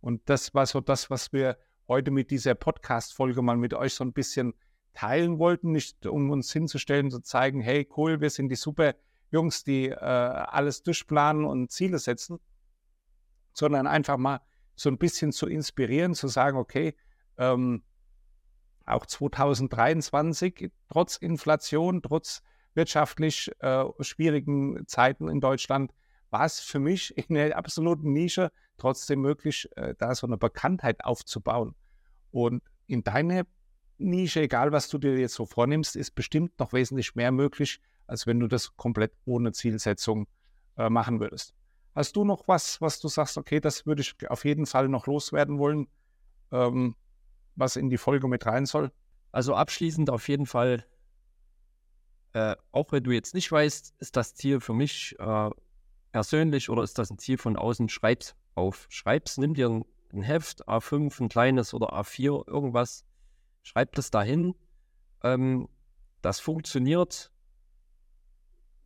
Und 0.00 0.28
das 0.28 0.54
war 0.54 0.66
so 0.66 0.80
das, 0.80 1.10
was 1.10 1.32
wir 1.32 1.58
heute 1.88 2.10
mit 2.10 2.30
dieser 2.30 2.54
Podcast-Folge 2.54 3.42
mal 3.42 3.56
mit 3.56 3.72
euch 3.74 3.94
so 3.94 4.04
ein 4.04 4.12
bisschen 4.12 4.54
teilen 4.96 5.38
wollten, 5.38 5.72
nicht 5.72 6.06
um 6.06 6.30
uns 6.30 6.52
hinzustellen, 6.52 7.10
zu 7.10 7.20
zeigen, 7.20 7.60
hey, 7.60 7.86
cool, 7.96 8.20
wir 8.20 8.30
sind 8.30 8.48
die 8.48 8.56
super 8.56 8.94
Jungs, 9.30 9.62
die 9.62 9.88
äh, 9.88 9.94
alles 9.94 10.82
durchplanen 10.82 11.44
und 11.44 11.70
Ziele 11.70 11.98
setzen, 11.98 12.38
sondern 13.52 13.86
einfach 13.86 14.16
mal 14.16 14.40
so 14.74 14.88
ein 14.88 14.98
bisschen 14.98 15.32
zu 15.32 15.46
inspirieren, 15.46 16.14
zu 16.14 16.28
sagen, 16.28 16.56
okay, 16.56 16.96
ähm, 17.36 17.82
auch 18.86 19.04
2023, 19.04 20.70
trotz 20.90 21.16
Inflation, 21.16 22.02
trotz 22.02 22.42
wirtschaftlich 22.74 23.50
äh, 23.58 23.84
schwierigen 24.00 24.86
Zeiten 24.86 25.28
in 25.28 25.40
Deutschland, 25.40 25.92
war 26.30 26.46
es 26.46 26.60
für 26.60 26.78
mich 26.78 27.16
in 27.28 27.34
der 27.34 27.56
absoluten 27.58 28.12
Nische 28.12 28.50
trotzdem 28.78 29.20
möglich, 29.20 29.68
äh, 29.76 29.94
da 29.98 30.14
so 30.14 30.26
eine 30.26 30.38
Bekanntheit 30.38 31.04
aufzubauen. 31.04 31.74
Und 32.30 32.62
in 32.86 33.02
deiner 33.02 33.44
Nische, 33.98 34.40
egal 34.40 34.72
was 34.72 34.88
du 34.88 34.98
dir 34.98 35.18
jetzt 35.18 35.34
so 35.34 35.46
vornimmst, 35.46 35.96
ist 35.96 36.14
bestimmt 36.14 36.58
noch 36.58 36.72
wesentlich 36.72 37.14
mehr 37.14 37.32
möglich, 37.32 37.80
als 38.06 38.26
wenn 38.26 38.40
du 38.40 38.46
das 38.46 38.76
komplett 38.76 39.12
ohne 39.24 39.52
Zielsetzung 39.52 40.26
äh, 40.76 40.90
machen 40.90 41.20
würdest. 41.20 41.54
Hast 41.94 42.14
du 42.16 42.24
noch 42.24 42.46
was, 42.46 42.80
was 42.80 43.00
du 43.00 43.08
sagst, 43.08 43.38
okay, 43.38 43.58
das 43.58 43.86
würde 43.86 44.02
ich 44.02 44.30
auf 44.30 44.44
jeden 44.44 44.66
Fall 44.66 44.88
noch 44.88 45.06
loswerden 45.06 45.58
wollen, 45.58 45.88
ähm, 46.52 46.94
was 47.54 47.76
in 47.76 47.88
die 47.88 47.96
Folge 47.96 48.28
mit 48.28 48.44
rein 48.44 48.66
soll? 48.66 48.92
Also 49.32 49.54
abschließend 49.54 50.10
auf 50.10 50.28
jeden 50.28 50.46
Fall, 50.46 50.84
äh, 52.34 52.54
auch 52.72 52.92
wenn 52.92 53.02
du 53.02 53.12
jetzt 53.12 53.34
nicht 53.34 53.50
weißt, 53.50 53.94
ist 53.98 54.16
das 54.16 54.34
Ziel 54.34 54.60
für 54.60 54.74
mich 54.74 55.16
äh, 55.18 55.50
persönlich 56.12 56.68
oder 56.68 56.82
ist 56.82 56.98
das 56.98 57.10
ein 57.10 57.18
Ziel 57.18 57.38
von 57.38 57.56
außen, 57.56 57.88
schreib's 57.88 58.36
auf. 58.54 58.86
Schreib's, 58.90 59.38
nimm 59.38 59.54
dir 59.54 59.68
ein, 59.68 59.84
ein 60.12 60.22
Heft, 60.22 60.68
A5, 60.68 61.20
ein 61.20 61.28
kleines 61.28 61.72
oder 61.72 61.94
A4, 61.94 62.46
irgendwas, 62.46 63.04
schreib 63.66 63.94
das 63.96 64.10
dahin. 64.10 64.54
Ähm, 65.22 65.68
das 66.22 66.40
funktioniert 66.40 67.32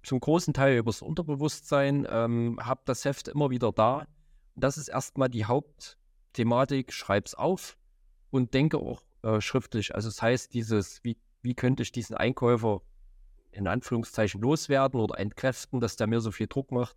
zum 0.03 0.19
großen 0.19 0.55
Teil 0.55 0.79
übers 0.79 1.03
Unterbewusstsein, 1.03 2.07
ähm, 2.11 2.59
habe 2.63 2.81
das 2.87 3.05
Heft 3.05 3.29
immer 3.29 3.51
wieder 3.51 3.73
da. 3.73 4.07
Das 4.57 4.79
ist 4.79 4.89
erstmal 4.89 5.29
die 5.29 5.45
Hauptthematik, 5.45 6.93
schreib's 6.93 7.35
auf 7.35 7.77
und 8.31 8.55
denke 8.55 8.79
auch 8.79 9.03
äh, 9.23 9.41
schriftlich. 9.43 9.95
Also 9.95 10.09
das 10.09 10.23
heißt, 10.23 10.55
dieses, 10.55 11.05
wie, 11.05 11.19
wie 11.43 11.55
könnte 11.55 11.83
ich 11.83 11.93
diesen 11.93 12.17
Einkäufer 12.17 12.81
in 13.53 13.67
Anführungszeichen 13.67 14.41
loswerden 14.41 15.01
oder 15.01 15.19
entkräften, 15.19 15.81
dass 15.81 15.97
der 15.97 16.07
mir 16.07 16.21
so 16.21 16.31
viel 16.31 16.47
Druck 16.47 16.73
macht. 16.73 16.97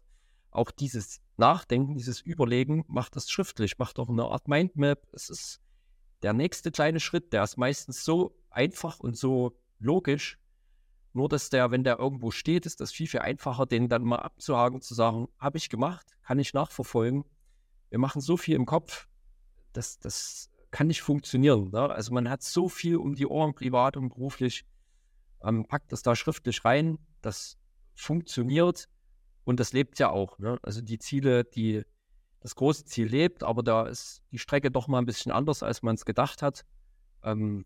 Auch 0.51 0.71
dieses 0.71 1.19
Nachdenken, 1.35 1.95
dieses 1.95 2.21
Überlegen 2.21 2.85
macht 2.87 3.15
das 3.15 3.29
schriftlich, 3.29 3.77
macht 3.79 3.99
auch 3.99 4.07
eine 4.07 4.25
Art 4.25 4.47
Mindmap. 4.47 5.01
Es 5.11 5.29
ist 5.29 5.62
der 6.23 6.33
nächste 6.33 6.71
kleine 6.71 6.99
Schritt, 6.99 7.33
der 7.33 7.43
ist 7.43 7.57
meistens 7.57 8.03
so 8.03 8.35
einfach 8.49 8.99
und 8.99 9.17
so 9.17 9.57
logisch, 9.79 10.39
nur, 11.13 11.29
dass 11.29 11.51
der, 11.51 11.69
wenn 11.69 11.83
der 11.83 11.99
irgendwo 11.99 12.31
steht, 12.31 12.65
ist 12.65 12.81
das 12.81 12.91
viel, 12.91 13.07
viel 13.07 13.19
einfacher, 13.19 13.67
den 13.67 13.87
dann 13.87 14.03
mal 14.03 14.17
abzuhaken, 14.17 14.81
zu 14.81 14.95
sagen, 14.95 15.27
habe 15.37 15.57
ich 15.57 15.69
gemacht, 15.69 16.07
kann 16.23 16.39
ich 16.39 16.55
nachverfolgen. 16.55 17.23
Wir 17.89 17.99
machen 17.99 18.19
so 18.19 18.35
viel 18.35 18.55
im 18.55 18.65
Kopf, 18.65 19.07
das, 19.73 19.99
das 19.99 20.49
kann 20.71 20.87
nicht 20.87 21.03
funktionieren. 21.03 21.69
Ne? 21.69 21.89
Also 21.91 22.13
man 22.13 22.27
hat 22.29 22.41
so 22.41 22.67
viel 22.67 22.97
um 22.97 23.13
die 23.13 23.27
Ohren, 23.27 23.53
privat 23.53 23.95
und 23.95 24.09
beruflich, 24.09 24.65
ähm, 25.43 25.67
packt 25.67 25.91
das 25.91 26.01
da 26.01 26.15
schriftlich 26.15 26.65
rein, 26.65 26.97
das 27.21 27.57
funktioniert 27.93 28.89
und 29.43 29.59
das 29.59 29.71
lebt 29.71 29.99
ja 29.99 30.09
auch. 30.09 30.39
Ne? 30.39 30.57
Also 30.63 30.81
die 30.81 30.97
Ziele, 30.97 31.43
die, 31.43 31.83
das 32.43 32.55
große 32.55 32.83
Ziel 32.83 33.07
lebt, 33.07 33.41
aber 33.41 33.63
da 33.63 33.87
ist 33.87 34.21
die 34.31 34.37
Strecke 34.37 34.69
doch 34.69 34.89
mal 34.89 34.99
ein 34.99 35.05
bisschen 35.05 35.31
anders, 35.31 35.63
als 35.63 35.81
man 35.81 35.95
es 35.95 36.03
gedacht 36.03 36.41
hat. 36.41 36.65
Ähm, 37.23 37.65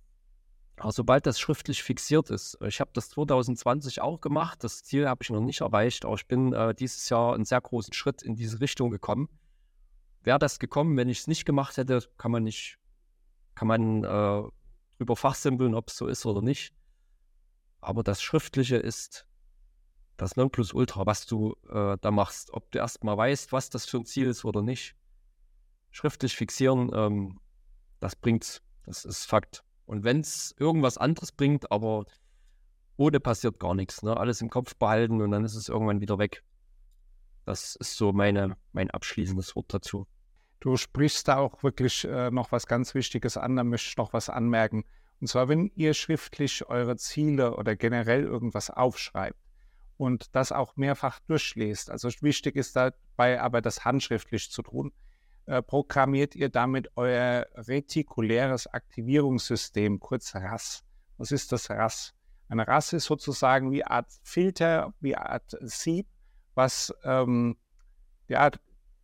aber 0.77 0.91
sobald 0.91 1.25
das 1.25 1.39
schriftlich 1.39 1.81
fixiert 1.81 2.29
ist, 2.29 2.59
ich 2.61 2.79
habe 2.79 2.91
das 2.93 3.09
2020 3.09 4.01
auch 4.01 4.21
gemacht, 4.21 4.63
das 4.63 4.83
Ziel 4.83 5.09
habe 5.09 5.23
ich 5.23 5.31
noch 5.31 5.41
nicht 5.41 5.61
erreicht, 5.61 6.05
aber 6.05 6.13
ich 6.13 6.27
bin 6.27 6.53
äh, 6.53 6.75
dieses 6.75 7.09
Jahr 7.09 7.33
einen 7.33 7.45
sehr 7.45 7.59
großen 7.59 7.93
Schritt 7.93 8.21
in 8.21 8.35
diese 8.35 8.61
Richtung 8.61 8.91
gekommen. 8.91 9.29
Wäre 10.21 10.37
das 10.37 10.59
gekommen, 10.59 10.95
wenn 10.95 11.09
ich 11.09 11.19
es 11.19 11.27
nicht 11.27 11.45
gemacht 11.45 11.77
hätte, 11.77 12.03
kann 12.17 12.31
man 12.31 12.43
nicht, 12.43 12.77
kann 13.55 13.67
man 13.67 14.03
äh, 14.03 14.43
drüber 14.99 15.15
fachsimpeln, 15.15 15.73
ob 15.73 15.89
es 15.89 15.97
so 15.97 16.05
ist 16.05 16.23
oder 16.27 16.43
nicht. 16.43 16.75
Aber 17.81 18.03
das 18.03 18.21
Schriftliche 18.21 18.77
ist 18.77 19.26
das 20.17 20.35
Nonplusultra, 20.35 21.05
was 21.05 21.25
du 21.25 21.55
äh, 21.69 21.97
da 22.01 22.11
machst. 22.11 22.51
Ob 22.51 22.71
du 22.71 22.79
erstmal 22.79 23.17
weißt, 23.17 23.51
was 23.51 23.69
das 23.69 23.85
für 23.85 23.97
ein 23.97 24.05
Ziel 24.05 24.27
ist 24.27 24.43
oder 24.43 24.61
nicht. 24.61 24.95
Schriftlich 25.91 26.35
fixieren, 26.35 26.91
ähm, 26.93 27.39
das 27.99 28.15
bringt's. 28.15 28.61
Das 28.85 29.05
ist 29.05 29.25
Fakt. 29.25 29.63
Und 29.85 30.03
wenn 30.03 30.19
es 30.21 30.55
irgendwas 30.59 30.97
anderes 30.97 31.31
bringt, 31.31 31.71
aber 31.71 32.05
ohne 32.97 33.19
passiert 33.19 33.59
gar 33.59 33.75
nichts. 33.75 34.01
Ne? 34.01 34.17
Alles 34.17 34.41
im 34.41 34.49
Kopf 34.49 34.75
behalten 34.75 35.21
und 35.21 35.31
dann 35.31 35.45
ist 35.45 35.55
es 35.55 35.69
irgendwann 35.69 36.01
wieder 36.01 36.17
weg. 36.17 36.43
Das 37.45 37.75
ist 37.75 37.95
so 37.95 38.11
meine, 38.11 38.57
mein 38.73 38.89
abschließendes 38.91 39.55
Wort 39.55 39.73
dazu. 39.73 40.07
Du 40.59 40.75
sprichst 40.75 41.27
da 41.27 41.37
auch 41.37 41.61
wirklich 41.63 42.05
äh, 42.05 42.31
noch 42.31 42.51
was 42.51 42.65
ganz 42.65 42.95
Wichtiges 42.95 43.37
an, 43.37 43.55
da 43.55 43.63
möchte 43.63 43.89
ich 43.89 43.97
noch 43.97 44.13
was 44.13 44.29
anmerken. 44.29 44.83
Und 45.21 45.27
zwar, 45.27 45.47
wenn 45.47 45.71
ihr 45.75 45.93
schriftlich 45.93 46.67
eure 46.67 46.97
Ziele 46.97 47.55
oder 47.55 47.75
generell 47.75 48.23
irgendwas 48.23 48.69
aufschreibt 48.69 49.37
und 49.97 50.35
das 50.35 50.51
auch 50.51 50.75
mehrfach 50.77 51.19
durchlest, 51.27 51.89
also 51.89 52.09
wichtig 52.21 52.55
ist 52.55 52.75
dabei 52.75 53.41
aber 53.41 53.61
das 53.61 53.83
handschriftlich 53.83 54.51
zu 54.51 54.61
tun, 54.61 54.93
äh, 55.47 55.61
programmiert 55.61 56.35
ihr 56.35 56.49
damit 56.49 56.91
euer 56.95 57.47
retikuläres 57.55 58.67
Aktivierungssystem, 58.67 59.99
kurz 59.99 60.35
RAS. 60.35 60.83
Was 61.17 61.31
ist 61.31 61.51
das 61.51 61.69
RAS? 61.69 62.13
Ein 62.49 62.59
RAS 62.59 62.93
ist 62.93 63.05
sozusagen 63.05 63.71
wie 63.71 63.83
Art 63.83 64.07
Filter, 64.23 64.93
wie 64.99 65.15
Art 65.15 65.57
Sieb, 65.61 66.07
was 66.53 66.93
ähm, 67.03 67.57
ja, 68.27 68.51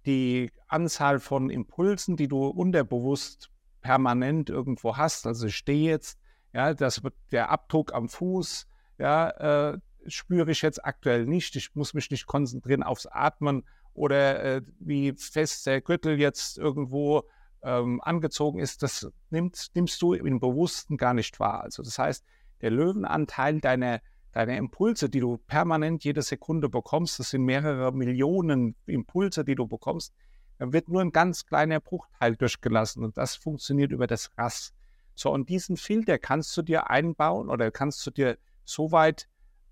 die 0.06 0.52
Anzahl 0.68 1.20
von 1.20 1.50
Impulsen, 1.50 2.18
die 2.18 2.28
du 2.28 2.46
unterbewusst 2.46 3.50
permanent 3.82 4.50
irgendwo 4.50 4.98
hast, 4.98 5.28
also 5.28 5.48
ich 5.48 5.56
stehe 5.56 5.90
jetzt, 5.90 6.20
ja, 6.54 6.74
das 6.74 7.02
der 7.32 7.50
Abdruck 7.50 7.94
am 7.94 8.10
Fuß, 8.10 8.68
ja, 8.98 9.72
äh, 9.72 9.78
spüre 10.08 10.52
ich 10.52 10.62
jetzt 10.62 10.84
aktuell 10.84 11.26
nicht. 11.26 11.56
Ich 11.56 11.76
muss 11.76 11.94
mich 11.94 12.12
nicht 12.12 12.26
konzentrieren 12.26 12.84
aufs 12.84 13.06
Atmen 13.06 13.64
oder 13.94 14.44
äh, 14.44 14.62
wie 14.80 15.14
fest 15.14 15.66
der 15.66 15.82
Gürtel 15.82 16.20
jetzt 16.20 16.58
irgendwo 16.58 17.24
ähm, 17.64 18.02
angezogen 18.02 18.60
ist, 18.60 18.84
das 18.84 19.10
nimmt, 19.30 19.68
nimmst 19.74 20.02
du 20.02 20.14
im 20.14 20.40
Bewussten 20.40 20.98
gar 20.98 21.14
nicht 21.14 21.40
wahr. 21.40 21.62
Also 21.62 21.82
das 21.82 21.98
heißt, 21.98 22.26
der 22.62 22.72
Löwenanteil 22.72 23.60
deiner, 23.62 24.02
deiner 24.32 24.58
Impulse, 24.58 25.10
die 25.10 25.20
du 25.20 25.38
permanent 25.38 26.04
jede 26.04 26.22
Sekunde 26.22 26.70
bekommst, 26.70 27.20
das 27.20 27.30
sind 27.30 27.44
mehrere 27.44 27.92
Millionen 27.94 28.76
Impulse, 28.86 29.44
die 29.46 29.56
du 29.56 29.68
bekommst, 29.68 30.14
dann 30.58 30.74
wird 30.74 30.90
nur 30.90 31.02
ein 31.02 31.12
ganz 31.12 31.46
kleiner 31.46 31.80
Bruchteil 31.80 32.36
durchgelassen 32.36 33.04
und 33.04 33.18
das 33.18 33.36
funktioniert 33.36 33.92
über 33.92 34.08
das 34.08 34.32
RAS. 34.38 34.74
So, 35.16 35.32
und 35.32 35.50
diesen 35.50 35.78
Filter 35.78 36.18
kannst 36.18 36.56
du 36.58 36.62
dir 36.62 36.90
einbauen 36.90 37.50
oder 37.50 37.72
kannst 37.72 38.06
du 38.06 38.12
dir 38.12 38.38
so 38.66 38.92
weit 38.92 39.28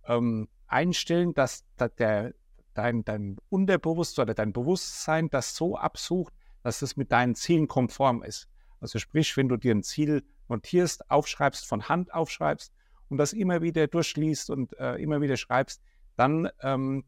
ähm, 0.08 0.48
einstellen, 0.68 1.34
dass, 1.34 1.66
dass 1.78 1.94
der, 1.96 2.34
dein, 2.74 3.04
dein 3.04 3.38
Unterbewusstsein 3.50 4.24
oder 4.24 4.34
dein 4.34 4.54
Bewusstsein 4.54 5.30
das 5.30 5.56
so 5.56 5.78
absucht, 5.78 6.34
dass 6.64 6.82
es 6.82 6.96
mit 6.96 7.12
deinen 7.12 7.36
Zielen 7.36 7.68
konform 7.68 8.24
ist. 8.24 8.48
Also 8.80 9.00
sprich, 9.00 9.36
wenn 9.38 9.50
du 9.50 9.58
dir 9.58 9.74
ein 9.74 9.84
Ziel 9.84 10.24
notierst, 10.48 11.10
aufschreibst, 11.10 11.66
von 11.66 11.88
Hand 11.88 12.14
aufschreibst 12.14 12.74
und 13.10 13.18
das 13.18 13.34
immer 13.34 13.62
wieder 13.62 13.88
durchliest 13.88 14.50
und 14.50 14.78
äh, 14.80 14.96
immer 14.96 15.22
wieder 15.22 15.38
schreibst, 15.38 15.82
dann 16.16 16.50
ähm, 16.62 17.04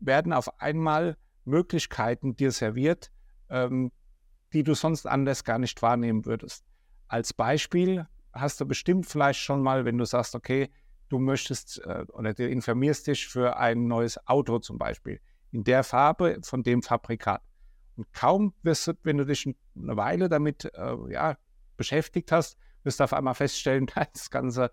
werden 0.00 0.32
auf 0.32 0.60
einmal 0.60 1.16
Möglichkeiten 1.44 2.36
dir 2.36 2.52
serviert, 2.52 3.10
ähm, 3.48 3.92
die 4.52 4.64
du 4.64 4.74
sonst 4.74 5.06
anders 5.06 5.44
gar 5.44 5.58
nicht 5.58 5.80
wahrnehmen 5.82 6.24
würdest. 6.24 6.64
Als 7.08 7.32
Beispiel 7.32 8.06
hast 8.32 8.60
du 8.60 8.66
bestimmt 8.66 9.06
vielleicht 9.06 9.40
schon 9.40 9.62
mal, 9.62 9.84
wenn 9.84 9.98
du 9.98 10.04
sagst, 10.04 10.34
okay, 10.34 10.70
du 11.10 11.18
möchtest 11.18 11.78
äh, 11.84 12.04
oder 12.12 12.32
du 12.32 12.48
informierst 12.48 13.06
dich 13.06 13.28
für 13.28 13.56
ein 13.58 13.86
neues 13.86 14.26
Auto 14.26 14.58
zum 14.58 14.78
Beispiel 14.78 15.20
in 15.52 15.64
der 15.64 15.84
Farbe 15.84 16.38
von 16.42 16.62
dem 16.62 16.82
Fabrikat. 16.82 17.42
Und 17.96 18.12
kaum 18.12 18.54
wirst 18.62 18.86
du, 18.86 18.92
wenn 19.02 19.18
du 19.18 19.26
dich 19.26 19.46
eine 19.46 19.96
Weile 19.96 20.28
damit 20.28 20.64
äh, 20.74 21.12
ja, 21.12 21.36
beschäftigt 21.76 22.32
hast, 22.32 22.56
wirst 22.84 23.00
du 23.00 23.04
auf 23.04 23.12
einmal 23.12 23.34
feststellen, 23.34 23.86
das 24.12 24.30
ganze, 24.30 24.70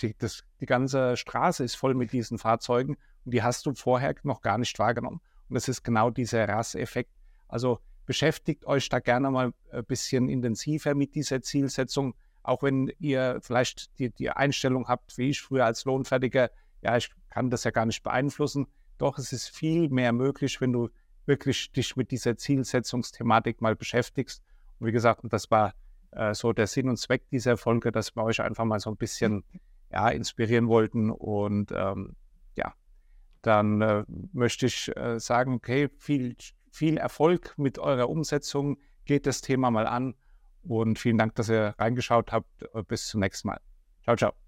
die, 0.00 0.14
das, 0.16 0.44
die 0.60 0.66
ganze 0.66 1.16
Straße 1.16 1.64
ist 1.64 1.74
voll 1.74 1.94
mit 1.94 2.12
diesen 2.12 2.38
Fahrzeugen 2.38 2.96
und 3.24 3.34
die 3.34 3.42
hast 3.42 3.66
du 3.66 3.74
vorher 3.74 4.14
noch 4.22 4.40
gar 4.42 4.58
nicht 4.58 4.78
wahrgenommen. 4.78 5.20
Und 5.48 5.54
das 5.54 5.68
ist 5.68 5.82
genau 5.82 6.10
dieser 6.10 6.48
RAS-Effekt. 6.48 7.10
Also 7.48 7.80
beschäftigt 8.06 8.66
euch 8.66 8.88
da 8.88 9.00
gerne 9.00 9.30
mal 9.30 9.52
ein 9.72 9.84
bisschen 9.84 10.28
intensiver 10.28 10.94
mit 10.94 11.14
dieser 11.14 11.42
Zielsetzung, 11.42 12.14
auch 12.44 12.62
wenn 12.62 12.92
ihr 12.98 13.40
vielleicht 13.42 13.98
die, 13.98 14.10
die 14.10 14.30
Einstellung 14.30 14.86
habt, 14.86 15.16
wie 15.18 15.30
ich 15.30 15.40
früher 15.40 15.64
als 15.64 15.84
Lohnfertiger, 15.86 16.50
ja, 16.82 16.96
ich 16.96 17.10
kann 17.30 17.50
das 17.50 17.64
ja 17.64 17.70
gar 17.70 17.86
nicht 17.86 18.02
beeinflussen. 18.02 18.66
Doch 18.98 19.18
es 19.18 19.32
ist 19.32 19.48
viel 19.48 19.88
mehr 19.88 20.12
möglich, 20.12 20.60
wenn 20.60 20.72
du 20.72 20.90
wirklich 21.26 21.72
dich 21.72 21.96
mit 21.96 22.10
dieser 22.10 22.36
Zielsetzungsthematik 22.36 23.62
mal 23.62 23.74
beschäftigst. 23.74 24.42
Und 24.78 24.86
wie 24.86 24.92
gesagt, 24.92 25.22
das 25.24 25.50
war 25.50 25.72
äh, 26.10 26.34
so 26.34 26.52
der 26.52 26.66
Sinn 26.66 26.90
und 26.90 26.98
Zweck 26.98 27.28
dieser 27.30 27.56
Folge, 27.56 27.90
dass 27.90 28.14
wir 28.14 28.22
euch 28.22 28.42
einfach 28.42 28.66
mal 28.66 28.78
so 28.78 28.90
ein 28.90 28.96
bisschen 28.96 29.42
ja, 29.90 30.10
inspirieren 30.10 30.68
wollten. 30.68 31.10
Und 31.10 31.72
ähm, 31.72 32.14
ja, 32.56 32.74
dann 33.40 33.80
äh, 33.80 34.04
möchte 34.34 34.66
ich 34.66 34.94
äh, 34.94 35.18
sagen, 35.18 35.54
okay, 35.54 35.88
viel, 35.96 36.36
viel 36.70 36.98
Erfolg 36.98 37.54
mit 37.56 37.78
eurer 37.78 38.10
Umsetzung. 38.10 38.76
Geht 39.06 39.26
das 39.26 39.40
Thema 39.40 39.70
mal 39.70 39.86
an 39.86 40.14
und 40.64 40.98
vielen 40.98 41.18
Dank, 41.18 41.34
dass 41.34 41.48
ihr 41.48 41.74
reingeschaut 41.78 42.32
habt. 42.32 42.48
Bis 42.88 43.08
zum 43.08 43.20
nächsten 43.20 43.48
Mal. 43.48 43.60
Ciao, 44.04 44.16
ciao. 44.16 44.43